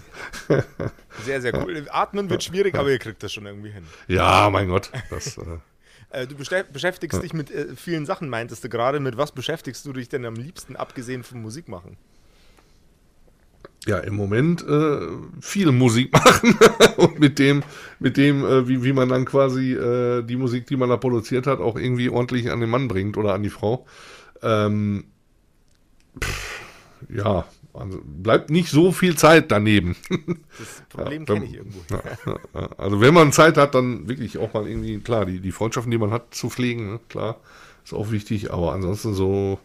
Sehr, 1.25 1.41
sehr 1.41 1.55
cool. 1.55 1.87
Atmen 1.91 2.29
wird 2.29 2.43
schwierig, 2.43 2.75
aber 2.75 2.91
ihr 2.91 2.99
kriegt 2.99 3.23
das 3.23 3.33
schon 3.33 3.47
irgendwie 3.47 3.71
hin. 3.71 3.85
Ja, 4.09 4.51
mein 4.51 4.69
Gott. 4.69 4.91
Das, 5.09 5.39
äh, 5.39 5.43
äh, 6.11 6.27
du 6.27 6.35
beschäftigst 6.37 7.23
dich 7.23 7.33
mit 7.33 7.51
äh, 7.51 7.75
vielen 7.77 8.07
Sachen, 8.07 8.29
meintest 8.29 8.65
du 8.65 8.69
gerade. 8.69 9.01
Mit 9.01 9.17
was 9.17 9.33
beschäftigst 9.33 9.87
du 9.87 9.93
dich 9.93 10.09
denn 10.09 10.25
am 10.25 10.35
liebsten, 10.35 10.77
abgesehen 10.77 11.23
vom 11.23 11.41
Musikmachen? 11.41 11.97
Ja, 13.87 13.99
im 13.99 14.15
Moment 14.17 14.67
äh, 14.67 15.01
viel 15.41 15.71
Musik 15.71 16.13
machen 16.13 16.57
und 16.97 17.21
mit 17.21 17.39
dem, 17.39 17.63
mit 17.99 18.17
dem, 18.17 18.45
äh, 18.45 18.67
wie, 18.67 18.83
wie 18.83 18.95
man 18.95 19.11
dann 19.11 19.27
quasi 19.27 19.73
äh, 19.75 20.23
die 20.23 20.37
Musik, 20.37 20.67
die 20.67 20.77
man 20.77 20.89
da 20.89 20.97
produziert 20.97 21.47
hat, 21.47 21.61
auch 21.61 21.77
irgendwie 21.77 22.09
ordentlich 22.09 22.51
an 22.51 22.61
den 22.61 22.71
Mann 22.71 22.89
bringt 22.89 23.19
oder 23.19 23.35
an 23.35 23.43
die 23.43 23.51
Frau. 23.51 23.87
Ähm, 24.43 25.05
pff, 26.19 26.61
ja, 27.11 27.45
also 27.75 28.01
bleibt 28.05 28.51
nicht 28.51 28.71
so 28.71 28.93
viel 28.93 29.17
Zeit 29.17 29.51
daneben. 29.51 29.97
Das 30.57 30.83
Problem 30.89 31.25
ja, 31.27 31.35
kenne 31.35 31.47
ich 31.47 31.55
irgendwo. 31.55 31.81
Ja, 32.55 32.69
also 32.79 33.01
wenn 33.01 33.13
man 33.13 33.33
Zeit 33.33 33.57
hat, 33.57 33.75
dann 33.75 34.09
wirklich 34.09 34.39
auch 34.39 34.55
mal 34.55 34.69
irgendwie, 34.69 35.01
klar, 35.01 35.27
die, 35.27 35.41
die 35.41 35.51
Freundschaften, 35.51 35.91
die 35.91 35.99
man 35.99 36.13
hat, 36.13 36.33
zu 36.33 36.49
pflegen, 36.49 36.93
ne? 36.93 37.01
klar, 37.09 37.41
ist 37.85 37.93
auch 37.93 38.13
wichtig, 38.13 38.53
aber 38.53 38.73
ansonsten 38.73 39.15
so, 39.15 39.59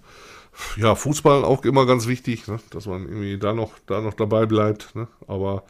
ja, 0.77 0.95
Fußball 0.95 1.43
auch 1.43 1.63
immer 1.63 1.85
ganz 1.85 2.07
wichtig, 2.07 2.47
ne? 2.47 2.59
dass 2.71 2.85
man 2.85 3.03
irgendwie 3.03 3.38
da 3.38 3.53
noch, 3.53 3.71
da 3.85 4.01
noch 4.01 4.13
dabei 4.13 4.45
bleibt. 4.45 4.95
Ne? 4.95 5.07
Aber 5.27 5.63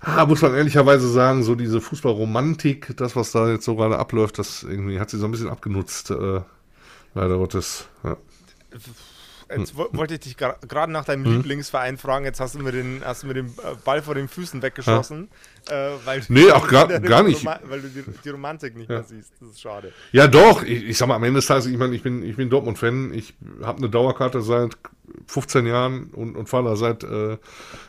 ah, 0.00 0.26
muss 0.26 0.42
man 0.42 0.54
ehrlicherweise 0.54 1.08
sagen, 1.08 1.42
so 1.42 1.54
diese 1.54 1.80
Fußballromantik, 1.80 2.96
das, 2.96 3.16
was 3.16 3.32
da 3.32 3.50
jetzt 3.50 3.64
so 3.64 3.76
gerade 3.76 3.98
abläuft, 3.98 4.38
das 4.38 4.62
irgendwie 4.62 5.00
hat 5.00 5.10
sie 5.10 5.18
so 5.18 5.26
ein 5.26 5.30
bisschen 5.30 5.48
abgenutzt, 5.48 6.10
äh, 6.10 6.40
leider 7.14 7.38
Gottes. 7.38 7.86
Ja. 8.04 8.16
Jetzt 9.48 9.76
wollte 9.76 10.14
ich 10.14 10.20
dich 10.20 10.36
gerade 10.36 10.92
nach 10.92 11.04
deinem 11.04 11.22
mhm. 11.22 11.36
Lieblingsverein 11.36 11.98
fragen. 11.98 12.24
Jetzt 12.24 12.40
hast 12.40 12.54
du 12.54 12.58
mir 12.58 12.72
den, 12.72 13.02
hast 13.04 13.22
du 13.22 13.28
mir 13.28 13.34
den 13.34 13.54
Ball 13.84 14.02
vor 14.02 14.14
den 14.14 14.28
Füßen 14.28 14.60
weggeschossen. 14.60 15.28
Ja. 15.68 15.88
Äh, 15.88 15.92
weil 16.04 16.22
nee, 16.28 16.50
auch 16.50 16.66
gar, 16.66 16.88
gar 17.00 17.22
nicht. 17.22 17.44
weil 17.44 17.80
du 17.80 17.88
die, 17.88 18.04
die 18.24 18.28
Romantik 18.30 18.76
nicht 18.76 18.90
ja. 18.90 18.96
mehr 18.96 19.04
siehst. 19.04 19.32
Das 19.40 19.50
ist 19.50 19.60
schade. 19.60 19.92
Ja, 20.12 20.26
doch. 20.26 20.62
Ich, 20.62 20.84
ich 20.84 20.98
sag 20.98 21.06
mal, 21.06 21.14
am 21.14 21.24
Ende 21.24 21.38
des 21.38 21.46
Tages, 21.46 21.66
ich 21.66 21.78
meine, 21.78 21.94
ich 21.94 22.02
bin, 22.02 22.24
ich 22.24 22.36
bin 22.36 22.50
Dortmund-Fan. 22.50 23.14
Ich 23.14 23.34
habe 23.62 23.78
eine 23.78 23.88
Dauerkarte 23.88 24.42
seit 24.42 24.76
15 25.28 25.66
Jahren 25.66 26.10
und, 26.10 26.36
und 26.36 26.48
fahre 26.48 26.70
da 26.70 26.76
seit, 26.76 27.04
äh, 27.04 27.38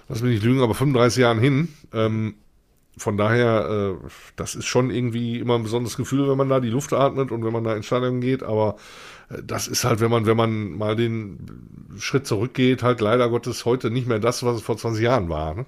lass 0.10 0.22
mich 0.22 0.34
nicht 0.34 0.44
lügen, 0.44 0.62
aber 0.62 0.76
35 0.76 1.22
Jahren 1.22 1.40
hin. 1.40 1.74
Ähm, 1.94 2.36
von 2.98 3.18
daher, 3.18 3.98
äh, 4.02 4.08
das 4.36 4.56
ist 4.56 4.66
schon 4.66 4.90
irgendwie 4.90 5.40
immer 5.40 5.56
ein 5.56 5.64
besonderes 5.64 5.98
Gefühl, 5.98 6.30
wenn 6.30 6.38
man 6.38 6.50
da 6.50 6.60
die 6.60 6.70
Luft 6.70 6.94
atmet 6.94 7.32
und 7.32 7.46
wenn 7.46 7.54
man 7.54 7.64
da 7.64 7.76
ins 7.76 7.86
Stadion 7.86 8.22
geht, 8.22 8.44
aber 8.44 8.76
das 9.44 9.68
ist 9.68 9.84
halt, 9.84 10.00
wenn 10.00 10.10
man, 10.10 10.26
wenn 10.26 10.38
man 10.38 10.72
mal 10.78 10.96
den 10.96 11.38
Schritt 12.00 12.26
zurückgeht, 12.28 12.84
halt 12.84 13.02
leider 13.02 13.30
Gottes 13.30 13.66
heute 13.66 13.92
nicht 13.92 14.08
mehr 14.08 14.20
das, 14.20 14.44
was 14.44 14.58
es 14.58 14.62
vor 14.62 14.78
20 14.78 15.04
Jahren 15.04 15.30
war. 15.30 15.54
Ne? 15.54 15.66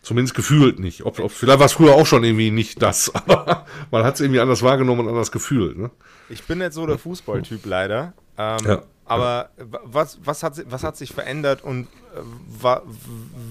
Zumindest 0.00 0.34
gefühlt 0.34 0.78
nicht. 0.78 1.04
Ob, 1.04 1.18
ob, 1.18 1.30
vielleicht 1.30 1.58
war 1.58 1.66
es 1.66 1.72
früher 1.72 1.94
auch 1.94 2.06
schon 2.06 2.24
irgendwie 2.24 2.50
nicht 2.50 2.80
das, 2.80 3.14
aber 3.14 3.66
man 3.90 4.04
hat 4.04 4.14
es 4.14 4.20
irgendwie 4.20 4.40
anders 4.40 4.62
wahrgenommen 4.62 5.02
und 5.02 5.08
anders 5.08 5.32
gefühlt. 5.32 5.76
Ne? 5.76 5.90
Ich 6.30 6.44
bin 6.44 6.60
jetzt 6.60 6.74
so 6.74 6.86
der 6.86 6.98
Fußballtyp 6.98 7.66
leider. 7.66 8.14
Ähm, 8.38 8.58
ja. 8.64 8.82
Aber 9.04 9.50
was, 9.84 10.18
was, 10.22 10.42
hat, 10.42 10.62
was 10.70 10.84
hat 10.84 10.96
sich 10.96 11.12
verändert 11.12 11.64
und 11.64 11.88
äh, 12.14 12.76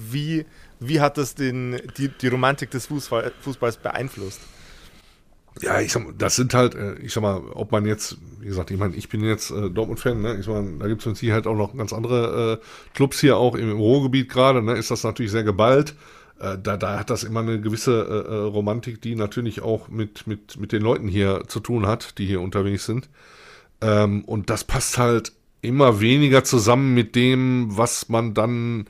wie, 0.10 0.46
wie 0.80 1.00
hat 1.00 1.18
das 1.18 1.36
den, 1.36 1.82
die, 1.98 2.10
die 2.10 2.28
Romantik 2.28 2.72
des 2.72 2.88
Fußball, 2.88 3.32
Fußballs 3.42 3.78
beeinflusst? 3.78 4.42
Ja, 5.62 5.82
ich 5.82 5.92
sag 5.92 6.04
mal, 6.04 6.14
das 6.16 6.36
sind 6.36 6.54
halt, 6.54 6.76
äh, 6.76 6.96
ich 7.00 7.14
sag 7.14 7.22
mal, 7.22 7.42
ob 7.54 7.72
man 7.72 7.86
jetzt, 7.86 8.18
wie 8.40 8.48
gesagt, 8.48 8.70
ich 8.70 8.78
meine, 8.78 8.96
ich 8.96 9.10
bin 9.10 9.24
jetzt 9.24 9.50
äh, 9.50 9.70
Dortmund-Fan, 9.70 10.22
ne? 10.22 10.38
Ich 10.40 10.48
meine, 10.48 10.78
da 10.78 10.88
gibt 10.88 11.02
es 11.02 11.08
mit 11.08 11.18
Sicherheit 11.18 11.48
auch 11.48 11.56
noch 11.56 11.76
ganz 11.76 11.94
andere 11.94 12.62
äh, 12.62 12.94
Clubs 12.94 13.20
hier, 13.20 13.38
auch 13.38 13.56
im, 13.56 13.72
im 13.72 13.78
Ruhrgebiet 13.78 14.30
gerade, 14.30 14.62
ne? 14.62 14.74
Ist 14.74 14.92
das 14.92 15.04
natürlich 15.04 15.32
sehr 15.32 15.44
geballt. 15.44 15.96
Äh, 16.40 16.58
da, 16.62 16.78
da 16.78 17.00
hat 17.00 17.10
das 17.10 17.24
immer 17.24 17.40
eine 17.40 17.60
gewisse 17.60 18.02
äh, 18.02 18.32
äh, 18.32 18.36
Romantik, 18.44 19.02
die 19.02 19.16
natürlich 19.16 19.62
auch 19.62 19.90
mit, 19.90 20.28
mit, 20.28 20.60
mit 20.60 20.72
den 20.72 20.84
Leuten 20.84 21.08
hier 21.08 21.44
zu 21.48 21.60
tun 21.60 21.88
hat, 21.88 22.20
die 22.20 22.28
hier 22.28 22.42
unterwegs 22.42 22.86
sind. 22.86 23.10
Ähm, 23.82 24.24
und 24.26 24.50
das 24.50 24.64
passt 24.64 24.98
halt 24.98 25.34
immer 25.62 26.00
weniger 26.00 26.44
zusammen 26.44 26.94
mit 26.94 27.16
dem, 27.16 27.76
was 27.76 28.10
man 28.10 28.34
dann, 28.36 28.86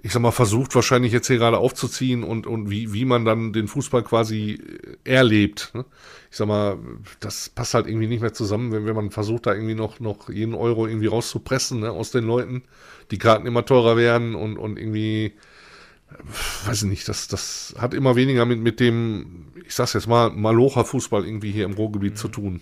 ich 0.00 0.12
sag 0.12 0.22
mal, 0.22 0.30
versucht 0.30 0.74
wahrscheinlich 0.74 1.12
jetzt 1.12 1.26
hier 1.26 1.38
gerade 1.38 1.58
aufzuziehen 1.58 2.22
und, 2.22 2.46
und 2.46 2.70
wie, 2.70 2.92
wie 2.92 3.04
man 3.04 3.24
dann 3.24 3.52
den 3.52 3.66
Fußball 3.66 4.04
quasi 4.04 4.62
erlebt. 5.04 5.72
Ne? 5.74 5.84
Ich 6.30 6.36
sag 6.36 6.46
mal, 6.46 6.78
das 7.18 7.48
passt 7.48 7.74
halt 7.74 7.88
irgendwie 7.88 8.06
nicht 8.06 8.20
mehr 8.20 8.32
zusammen, 8.32 8.70
wenn, 8.70 8.86
wenn 8.86 8.94
man 8.94 9.10
versucht, 9.10 9.46
da 9.46 9.54
irgendwie 9.54 9.74
noch, 9.74 9.98
noch 9.98 10.28
jeden 10.28 10.54
Euro 10.54 10.86
irgendwie 10.86 11.08
rauszupressen 11.08 11.80
ne, 11.80 11.90
aus 11.90 12.12
den 12.12 12.24
Leuten, 12.24 12.62
die 13.10 13.18
Karten 13.18 13.46
immer 13.46 13.64
teurer 13.64 13.96
werden 13.96 14.36
und, 14.36 14.56
und 14.56 14.78
irgendwie, 14.78 15.32
weiß 16.66 16.82
ich 16.82 16.88
nicht, 16.88 17.08
das, 17.08 17.26
das 17.26 17.74
hat 17.76 17.92
immer 17.92 18.14
weniger 18.14 18.46
mit, 18.46 18.60
mit 18.60 18.78
dem, 18.78 19.52
ich 19.66 19.74
sag's 19.74 19.94
jetzt 19.94 20.06
mal, 20.06 20.30
Malocha-Fußball 20.30 21.26
irgendwie 21.26 21.50
hier 21.50 21.64
im 21.64 21.72
Ruhrgebiet 21.72 22.12
mhm. 22.12 22.16
zu 22.16 22.28
tun. 22.28 22.60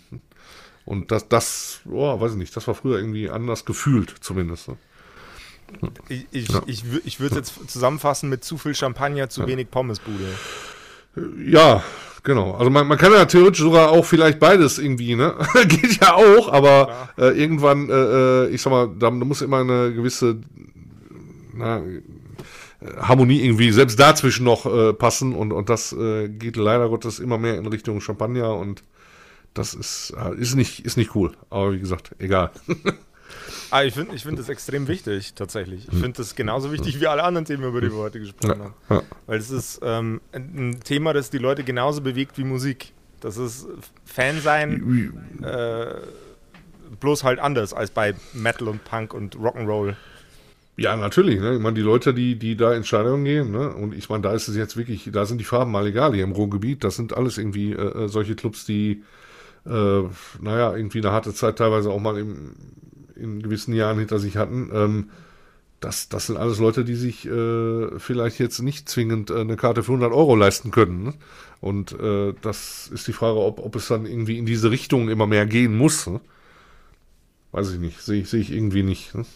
Und 0.86 1.10
das, 1.10 1.28
das, 1.28 1.80
oh, 1.90 2.18
weiß 2.18 2.32
ich 2.32 2.38
nicht, 2.38 2.56
das 2.56 2.66
war 2.66 2.74
früher 2.74 2.96
irgendwie 2.96 3.28
anders 3.28 3.66
gefühlt, 3.66 4.14
zumindest. 4.20 4.68
Ne? 4.68 4.76
Ich, 6.08 6.26
ich, 6.30 6.48
ja. 6.48 6.62
ich, 6.66 6.84
ich 7.04 7.20
würde 7.20 7.38
es 7.38 7.52
jetzt 7.56 7.70
zusammenfassen 7.70 8.28
mit 8.28 8.44
zu 8.44 8.58
viel 8.58 8.74
Champagner, 8.74 9.28
zu 9.28 9.42
ja. 9.42 9.46
wenig 9.46 9.70
Pommesbude. 9.70 10.26
Ja, 11.44 11.82
genau. 12.22 12.52
Also 12.52 12.70
man, 12.70 12.86
man 12.86 12.98
kann 12.98 13.12
ja 13.12 13.24
theoretisch 13.24 13.60
sogar 13.60 13.90
auch 13.90 14.04
vielleicht 14.04 14.38
beides 14.38 14.78
irgendwie, 14.78 15.16
ne? 15.16 15.34
Geht 15.68 16.00
ja 16.00 16.14
auch, 16.14 16.52
aber 16.52 17.10
äh, 17.18 17.38
irgendwann, 17.38 17.88
äh, 17.88 17.92
äh, 17.92 18.48
ich 18.50 18.62
sag 18.62 18.70
mal, 18.70 18.88
da, 18.88 19.10
da 19.10 19.10
muss 19.10 19.42
immer 19.42 19.60
eine 19.60 19.92
gewisse 19.92 20.40
na, 21.54 21.82
Harmonie 22.98 23.42
irgendwie 23.42 23.72
selbst 23.72 23.98
dazwischen 23.98 24.44
noch 24.44 24.66
äh, 24.66 24.92
passen 24.92 25.34
und, 25.34 25.52
und 25.52 25.68
das 25.68 25.92
äh, 25.92 26.28
geht 26.28 26.56
leider 26.56 26.88
Gottes 26.88 27.18
immer 27.18 27.38
mehr 27.38 27.56
in 27.56 27.66
Richtung 27.66 28.00
Champagner 28.00 28.54
und 28.54 28.82
das 29.54 29.74
ist, 29.74 30.12
äh, 30.16 30.34
ist, 30.36 30.54
nicht, 30.54 30.84
ist 30.84 30.96
nicht 30.96 31.14
cool. 31.14 31.32
Aber 31.48 31.72
wie 31.72 31.80
gesagt, 31.80 32.14
egal. 32.18 32.50
ah, 33.70 33.82
ich 33.82 33.94
finde 33.94 34.14
ich 34.14 34.22
find 34.22 34.38
das 34.38 34.48
extrem 34.48 34.88
wichtig, 34.88 35.34
tatsächlich. 35.34 35.88
Ich 35.90 35.98
finde 35.98 36.12
das 36.18 36.34
genauso 36.34 36.72
wichtig 36.72 37.00
wie 37.00 37.06
alle 37.06 37.22
anderen 37.22 37.44
Themen, 37.44 37.64
über 37.64 37.80
die 37.80 37.90
wir 37.90 37.98
heute 37.98 38.20
gesprochen 38.20 38.60
haben. 38.60 38.74
Ja. 38.88 39.02
Weil 39.26 39.38
es 39.38 39.50
ist 39.50 39.80
ähm, 39.82 40.20
ein 40.32 40.80
Thema, 40.84 41.12
das 41.12 41.30
die 41.30 41.38
Leute 41.38 41.64
genauso 41.64 42.00
bewegt 42.00 42.38
wie 42.38 42.44
Musik. 42.44 42.92
Das 43.20 43.36
ist 43.36 43.66
Fan 44.04 44.40
sein, 44.40 45.12
äh, 45.42 45.86
bloß 47.00 47.24
halt 47.24 47.38
anders 47.38 47.72
als 47.72 47.90
bei 47.90 48.14
Metal 48.34 48.68
und 48.68 48.84
Punk 48.84 49.14
und 49.14 49.36
Rock'n'Roll. 49.36 49.96
Ja, 50.76 50.94
natürlich. 50.94 51.40
Ne? 51.40 51.54
Ich 51.54 51.60
meine, 51.60 51.74
die 51.74 51.80
Leute, 51.80 52.12
die, 52.12 52.38
die 52.38 52.56
da 52.56 52.74
in 52.74 52.84
Stadion 52.84 53.24
gehen, 53.24 53.50
ne? 53.50 53.70
und 53.70 53.94
ich 53.94 54.10
meine, 54.10 54.22
da 54.22 54.32
ist 54.32 54.48
es 54.48 54.56
jetzt 54.56 54.76
wirklich, 54.76 55.08
da 55.10 55.24
sind 55.24 55.38
die 55.38 55.44
Farben 55.44 55.72
mal 55.72 55.86
egal 55.86 56.14
hier 56.14 56.24
im 56.24 56.32
Ruhrgebiet. 56.32 56.84
Das 56.84 56.96
sind 56.96 57.16
alles 57.16 57.38
irgendwie 57.38 57.72
äh, 57.72 58.04
äh 58.04 58.08
solche 58.08 58.34
Clubs, 58.34 58.66
die 58.66 59.02
äh, 59.64 60.02
naja, 60.40 60.76
irgendwie 60.76 60.98
eine 60.98 61.12
harte 61.12 61.34
Zeit 61.34 61.56
teilweise 61.56 61.90
auch 61.90 61.98
mal 61.98 62.18
im, 62.18 62.54
in 63.16 63.42
gewissen 63.42 63.74
Jahren 63.74 63.98
hinter 63.98 64.18
sich 64.18 64.36
hatten. 64.36 64.70
Ähm, 64.72 65.10
das, 65.80 66.08
das 66.08 66.26
sind 66.26 66.36
alles 66.36 66.58
Leute, 66.58 66.84
die 66.84 66.94
sich 66.94 67.26
äh, 67.26 67.98
vielleicht 67.98 68.38
jetzt 68.38 68.60
nicht 68.60 68.88
zwingend 68.88 69.30
äh, 69.30 69.40
eine 69.40 69.56
Karte 69.56 69.82
für 69.82 69.92
100 69.92 70.12
Euro 70.12 70.34
leisten 70.34 70.70
können. 70.70 71.02
Ne? 71.02 71.14
Und 71.60 71.92
äh, 71.92 72.34
das 72.40 72.88
ist 72.88 73.06
die 73.06 73.12
Frage, 73.12 73.38
ob, 73.38 73.58
ob 73.58 73.76
es 73.76 73.88
dann 73.88 74.06
irgendwie 74.06 74.38
in 74.38 74.46
diese 74.46 74.70
Richtung 74.70 75.08
immer 75.08 75.26
mehr 75.26 75.46
gehen 75.46 75.76
muss. 75.76 76.06
Ne? 76.06 76.20
Weiß 77.52 77.70
ich 77.72 77.78
nicht, 77.78 78.00
sehe 78.00 78.22
ich, 78.22 78.28
seh 78.28 78.38
ich 78.38 78.52
irgendwie 78.52 78.82
nicht. 78.82 79.14
Ne? 79.14 79.26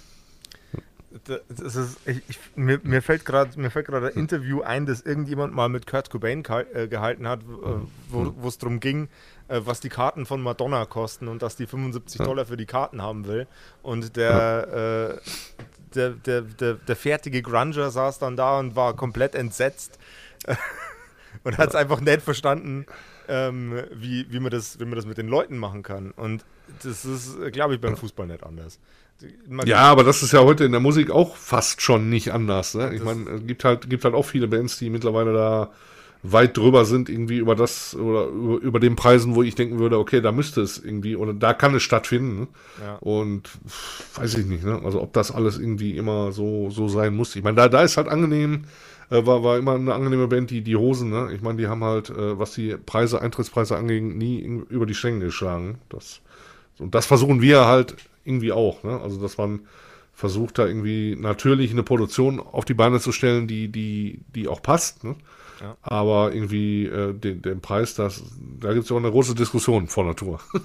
Ist, 1.48 1.98
ich, 2.06 2.22
ich, 2.28 2.38
mir, 2.56 2.80
mir, 2.82 3.02
fällt 3.02 3.24
gerade 3.24 3.52
ein 3.56 4.12
Interview 4.14 4.62
ein, 4.62 4.86
das 4.86 5.02
irgendjemand 5.02 5.54
mal 5.54 5.68
mit 5.68 5.86
Kurt 5.86 6.10
Cobain 6.10 6.42
äh, 6.72 6.88
gehalten 6.88 7.28
hat, 7.28 7.40
äh, 7.42 7.44
wo 8.08 8.48
es 8.48 8.58
darum 8.58 8.80
ging, 8.80 9.08
äh, 9.48 9.60
was 9.64 9.80
die 9.80 9.88
Karten 9.88 10.26
von 10.26 10.40
Madonna 10.40 10.84
kosten 10.86 11.28
und 11.28 11.42
dass 11.42 11.56
die 11.56 11.66
75 11.66 12.20
ja. 12.20 12.24
Dollar 12.24 12.46
für 12.46 12.56
die 12.56 12.66
Karten 12.66 13.02
haben 13.02 13.26
will. 13.26 13.46
Und 13.82 14.16
der, 14.16 15.18
äh, 15.18 15.30
der, 15.94 16.10
der, 16.10 16.42
der, 16.42 16.74
der, 16.74 16.96
fertige 16.96 17.42
Grunger 17.42 17.90
saß 17.90 18.18
dann 18.18 18.36
da 18.36 18.58
und 18.58 18.76
war 18.76 18.94
komplett 18.94 19.34
entsetzt 19.34 19.98
und 21.44 21.58
hat 21.58 21.70
es 21.70 21.74
einfach 21.74 22.00
nicht 22.00 22.22
verstanden, 22.22 22.86
ähm, 23.28 23.82
wie, 23.92 24.26
wie, 24.30 24.40
man 24.40 24.50
das, 24.50 24.80
wie 24.80 24.84
man 24.84 24.96
das 24.96 25.06
mit 25.06 25.18
den 25.18 25.28
Leuten 25.28 25.56
machen 25.58 25.82
kann. 25.82 26.10
Und 26.12 26.44
das 26.82 27.04
ist, 27.04 27.38
glaube 27.52 27.74
ich, 27.74 27.80
beim 27.80 27.96
Fußball 27.96 28.26
nicht 28.26 28.42
anders. 28.42 28.78
Ja, 29.64 29.82
aber 29.82 30.04
das 30.04 30.22
ist 30.22 30.32
ja 30.32 30.40
heute 30.40 30.64
in 30.64 30.72
der 30.72 30.80
Musik 30.80 31.10
auch 31.10 31.36
fast 31.36 31.82
schon 31.82 32.08
nicht 32.08 32.32
anders. 32.32 32.74
Ne? 32.74 32.94
Ich 32.94 33.02
meine, 33.02 33.28
es 33.30 33.46
gibt 33.46 33.64
halt, 33.64 33.90
gibt 33.90 34.04
halt 34.04 34.14
auch 34.14 34.24
viele 34.24 34.48
Bands, 34.48 34.78
die 34.78 34.90
mittlerweile 34.90 35.32
da 35.32 35.70
weit 36.22 36.56
drüber 36.56 36.84
sind, 36.84 37.08
irgendwie 37.08 37.38
über 37.38 37.54
das 37.54 37.94
oder 37.94 38.26
über, 38.26 38.60
über 38.60 38.80
den 38.80 38.96
Preisen, 38.96 39.34
wo 39.34 39.42
ich 39.42 39.54
denken 39.54 39.78
würde, 39.78 39.98
okay, 39.98 40.20
da 40.20 40.32
müsste 40.32 40.60
es 40.60 40.78
irgendwie 40.78 41.16
oder 41.16 41.32
da 41.32 41.54
kann 41.54 41.74
es 41.74 41.82
stattfinden. 41.82 42.48
Ja. 42.82 42.96
Und 42.96 43.50
weiß 44.16 44.36
ich 44.36 44.46
nicht, 44.46 44.64
ne? 44.64 44.80
Also 44.84 45.00
ob 45.00 45.12
das 45.12 45.30
alles 45.30 45.58
irgendwie 45.58 45.96
immer 45.96 46.32
so, 46.32 46.70
so 46.70 46.88
sein 46.88 47.14
muss. 47.14 47.36
Ich 47.36 47.42
meine, 47.42 47.56
da, 47.56 47.68
da 47.68 47.82
ist 47.82 47.96
halt 47.96 48.08
angenehm, 48.08 48.64
äh, 49.10 49.24
war, 49.24 49.42
war 49.42 49.58
immer 49.58 49.74
eine 49.74 49.94
angenehme 49.94 50.28
Band, 50.28 50.50
die, 50.50 50.62
die 50.62 50.76
Hosen, 50.76 51.10
ne? 51.10 51.30
Ich 51.34 51.40
meine, 51.40 51.56
die 51.56 51.68
haben 51.68 51.82
halt, 51.82 52.10
äh, 52.10 52.38
was 52.38 52.52
die 52.52 52.76
Preise, 52.76 53.22
Eintrittspreise 53.22 53.76
anging, 53.76 54.18
nie 54.18 54.40
in, 54.40 54.62
über 54.64 54.86
die 54.86 54.94
Stränge 54.94 55.24
geschlagen. 55.24 55.78
Das, 55.88 56.20
und 56.78 56.94
das 56.94 57.06
versuchen 57.06 57.40
wir 57.40 57.64
halt 57.64 57.96
irgendwie 58.30 58.52
auch, 58.52 58.82
ne? 58.82 59.00
Also 59.00 59.20
dass 59.20 59.36
man 59.36 59.66
versucht 60.14 60.58
da 60.58 60.66
irgendwie 60.66 61.16
natürlich 61.18 61.70
eine 61.70 61.82
Produktion 61.82 62.40
auf 62.40 62.64
die 62.64 62.74
Beine 62.74 63.00
zu 63.00 63.10
stellen, 63.10 63.48
die, 63.48 63.68
die, 63.68 64.20
die 64.34 64.48
auch 64.48 64.62
passt, 64.62 65.04
ne? 65.04 65.16
Aber 65.82 66.32
irgendwie 66.32 66.86
äh, 66.86 67.12
den, 67.12 67.42
den 67.42 67.60
Preis, 67.60 67.94
das, 67.94 68.22
da 68.60 68.72
gibt 68.72 68.86
es 68.86 68.92
auch 68.92 68.96
eine 68.96 69.10
große 69.10 69.34
Diskussion 69.34 69.88
vor 69.88 70.04
der 70.04 70.16
Tour. 70.16 70.40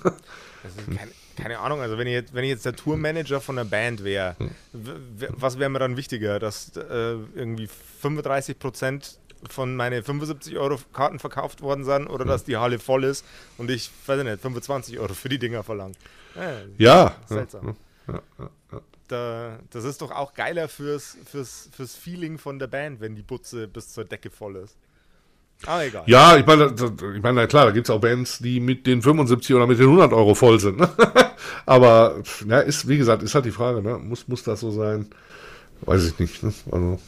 keine, 0.86 1.12
keine, 1.36 1.60
Ahnung, 1.60 1.82
also 1.82 1.98
wenn 1.98 2.08
ich, 2.08 2.14
jetzt, 2.14 2.34
wenn 2.34 2.46
ich 2.46 2.52
jetzt 2.52 2.66
der 2.66 2.76
Tourmanager 2.76 3.42
von 3.42 3.58
der 3.58 3.66
Band 3.66 4.06
wäre, 4.06 4.38
hm. 4.38 4.52
was 5.32 5.60
wäre 5.60 5.70
mir 5.70 5.80
dann 5.80 5.98
wichtiger, 5.98 6.40
dass 6.40 6.78
äh, 6.78 7.16
irgendwie 7.36 7.68
35 7.68 8.58
Prozent 8.58 9.20
von 9.50 9.76
meinen 9.76 10.04
75 10.04 10.58
Euro 10.58 10.80
Karten 10.94 11.20
verkauft 11.20 11.62
worden 11.62 11.84
sind 11.84 12.08
oder 12.08 12.24
hm. 12.24 12.30
dass 12.30 12.44
die 12.44 12.58
Halle 12.58 12.80
voll 12.80 13.04
ist 13.04 13.26
und 13.58 13.70
ich, 13.70 13.90
weiß 14.06 14.24
nicht, 14.24 14.42
25 14.42 15.00
Euro 15.00 15.14
für 15.14 15.30
die 15.30 15.40
Dinger 15.40 15.64
verlange. 15.64 15.94
Äh, 16.36 16.66
ja. 16.78 17.16
Seltsam. 17.28 17.76
Ja, 18.08 18.14
ja, 18.40 18.50
ja, 18.72 18.82
da, 19.08 19.60
das 19.70 19.84
ist 19.84 20.02
doch 20.02 20.12
auch 20.12 20.34
geiler 20.34 20.68
fürs, 20.68 21.18
fürs, 21.26 21.70
fürs 21.72 21.96
Feeling 21.96 22.38
von 22.38 22.60
der 22.60 22.68
Band, 22.68 23.02
wenn 23.02 23.16
die 23.16 23.22
Butze 23.22 23.68
bis 23.68 23.94
zur 23.94 24.06
Decke 24.06 24.30
voll 24.30 24.56
ist. 24.58 24.76
Ah, 25.66 25.84
egal. 25.84 26.04
Ja, 26.06 26.36
ich 26.36 26.46
meine, 26.46 26.74
ich 27.16 27.24
meine, 27.24 27.48
klar, 27.48 27.66
da 27.66 27.72
gibt 27.72 27.88
es 27.88 27.90
auch 27.90 28.02
Bands, 28.02 28.40
die 28.40 28.60
mit 28.60 28.86
den 28.86 29.02
75 29.02 29.56
oder 29.56 29.68
mit 29.68 29.80
den 29.80 29.86
100 29.86 30.12
Euro 30.12 30.36
voll 30.36 30.60
sind. 30.60 30.80
Ne? 30.80 30.90
Aber, 31.66 32.22
ja, 32.48 32.60
ist, 32.60 32.88
wie 32.88 32.98
gesagt, 32.98 33.24
ist 33.24 33.36
halt 33.36 33.46
die 33.46 33.52
Frage, 33.52 33.82
ne? 33.82 33.98
muss, 33.98 34.28
muss 34.28 34.44
das 34.44 34.60
so 34.60 34.72
sein? 34.72 35.08
Weiß 35.82 36.06
ich 36.06 36.20
nicht. 36.20 36.44
Ne? 36.44 36.54
Also. 36.72 37.00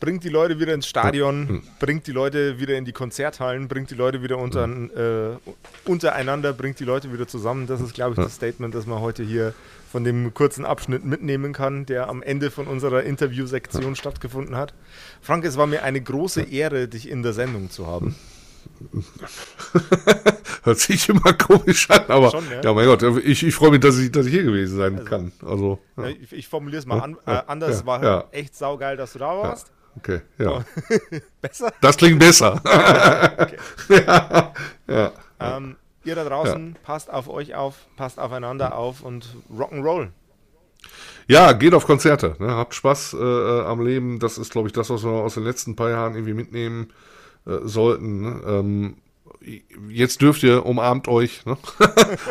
Bringt 0.00 0.22
die 0.22 0.28
Leute 0.28 0.60
wieder 0.60 0.74
ins 0.74 0.86
Stadion, 0.86 1.48
hm. 1.48 1.62
bringt 1.80 2.06
die 2.06 2.12
Leute 2.12 2.60
wieder 2.60 2.76
in 2.76 2.84
die 2.84 2.92
Konzerthallen, 2.92 3.66
bringt 3.66 3.90
die 3.90 3.96
Leute 3.96 4.22
wieder 4.22 4.38
unter, 4.38 4.64
hm. 4.64 4.90
äh, 4.94 5.90
untereinander, 5.90 6.52
bringt 6.52 6.78
die 6.78 6.84
Leute 6.84 7.12
wieder 7.12 7.26
zusammen. 7.26 7.66
Das 7.66 7.80
ist, 7.80 7.94
glaube 7.94 8.12
ich, 8.12 8.24
das 8.24 8.34
Statement, 8.34 8.74
das 8.74 8.86
wir 8.86 9.00
heute 9.00 9.24
hier 9.24 9.54
von 9.90 10.04
dem 10.04 10.34
kurzen 10.34 10.64
Abschnitt 10.64 11.04
mitnehmen 11.04 11.52
kann, 11.52 11.86
der 11.86 12.08
am 12.08 12.22
Ende 12.22 12.50
von 12.50 12.66
unserer 12.66 13.02
Interviewsektion 13.02 13.96
stattgefunden 13.96 14.56
hat. 14.56 14.74
Frank, 15.20 15.44
es 15.44 15.56
war 15.56 15.66
mir 15.66 15.82
eine 15.82 16.00
große 16.00 16.42
Ehre, 16.42 16.88
dich 16.88 17.08
in 17.08 17.22
der 17.22 17.32
Sendung 17.32 17.70
zu 17.70 17.86
haben. 17.86 18.14
Hört 20.62 20.78
sich 20.78 21.08
immer 21.08 21.32
komisch 21.32 21.90
an, 21.90 22.04
aber 22.08 22.30
Schon, 22.30 22.44
ja? 22.50 22.60
ja, 22.62 22.72
mein 22.72 22.86
Gott, 22.86 23.02
ich, 23.24 23.42
ich 23.42 23.54
freue 23.54 23.70
mich, 23.70 23.80
dass 23.80 23.98
ich, 23.98 24.12
dass 24.12 24.26
ich 24.26 24.32
hier 24.32 24.42
gewesen 24.44 24.76
sein 24.76 24.98
also, 24.98 25.08
kann. 25.08 25.32
Also, 25.44 25.78
ja. 25.96 26.08
ich, 26.08 26.32
ich 26.32 26.48
formuliere 26.48 26.80
es 26.80 26.86
mal 26.86 27.00
an, 27.00 27.16
äh, 27.26 27.40
anders. 27.46 27.86
War 27.86 28.28
echt 28.32 28.54
saugeil, 28.54 28.96
dass 28.96 29.14
du 29.14 29.20
da 29.20 29.36
warst. 29.38 29.72
Okay, 29.98 30.20
ja. 30.38 30.64
besser? 31.40 31.72
Das 31.80 31.96
klingt 31.96 32.20
besser. 32.20 32.60
ja. 33.88 34.52
ja. 34.86 35.12
Ähm, 35.40 35.76
ihr 36.04 36.14
da 36.14 36.24
draußen, 36.24 36.76
passt 36.84 37.10
auf 37.10 37.28
euch 37.28 37.54
auf, 37.56 37.86
passt 37.96 38.18
aufeinander 38.18 38.76
auf 38.76 39.02
und 39.02 39.36
Rock'n'Roll. 39.52 40.10
Ja, 41.26 41.52
geht 41.52 41.74
auf 41.74 41.84
Konzerte. 41.84 42.36
Ne? 42.38 42.48
Habt 42.48 42.74
Spaß 42.74 43.14
äh, 43.14 43.18
äh, 43.18 43.64
am 43.64 43.84
Leben. 43.84 44.20
Das 44.20 44.38
ist, 44.38 44.52
glaube 44.52 44.68
ich, 44.68 44.72
das, 44.72 44.88
was 44.88 45.02
wir 45.04 45.10
aus 45.10 45.34
den 45.34 45.44
letzten 45.44 45.74
paar 45.74 45.90
Jahren 45.90 46.14
irgendwie 46.14 46.34
mitnehmen 46.34 46.92
äh, 47.44 47.58
sollten. 47.64 48.20
Ne? 48.22 48.40
Ähm, 48.46 48.96
jetzt 49.88 50.22
dürft 50.22 50.42
ihr, 50.42 50.64
umarmt 50.64 51.08
euch, 51.08 51.44
ne? 51.44 51.56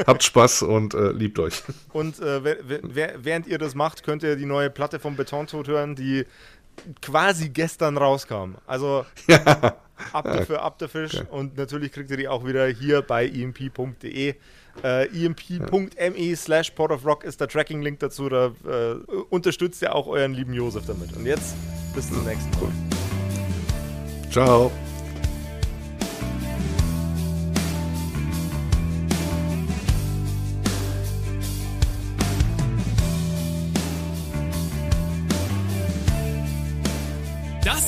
habt 0.07 0.23
Spaß 0.23 0.63
und 0.63 0.93
äh, 0.93 1.11
liebt 1.11 1.37
euch. 1.39 1.63
Und 1.93 2.19
äh, 2.19 2.43
während 2.43 3.47
ihr 3.47 3.57
das 3.57 3.75
macht, 3.75 4.03
könnt 4.03 4.23
ihr 4.23 4.35
die 4.35 4.45
neue 4.45 4.69
Platte 4.69 4.99
vom 4.99 5.15
Betontod 5.15 5.67
hören, 5.67 5.95
die 5.95 6.25
quasi 7.01 7.49
gestern 7.49 7.97
rauskam. 7.97 8.55
Also 8.65 9.05
ja. 9.27 9.77
ab 10.13 10.25
dafür, 10.25 10.61
ab 10.61 10.77
der 10.79 10.89
Fisch. 10.89 11.15
Okay. 11.15 11.27
Und 11.29 11.57
natürlich 11.57 11.91
kriegt 11.91 12.11
ihr 12.11 12.17
die 12.17 12.27
auch 12.27 12.45
wieder 12.45 12.67
hier 12.67 13.01
bei 13.01 13.27
emp.de. 13.27 14.35
Äh, 14.83 15.25
emp.me 15.25 16.35
slash 16.35 16.71
Port 16.71 16.91
of 16.91 17.05
Rock 17.05 17.23
ist 17.23 17.41
der 17.41 17.47
Tracking-Link 17.47 17.99
dazu. 17.99 18.29
Da 18.29 18.51
äh, 18.65 18.93
unterstützt 19.29 19.81
ihr 19.81 19.95
auch 19.95 20.07
euren 20.07 20.33
lieben 20.33 20.53
Josef 20.53 20.85
damit. 20.85 21.15
Und 21.15 21.25
jetzt 21.25 21.55
bis 21.95 22.09
zum 22.09 22.23
nächsten 22.25 22.51
Mal. 22.51 22.71
Ciao. 24.31 24.71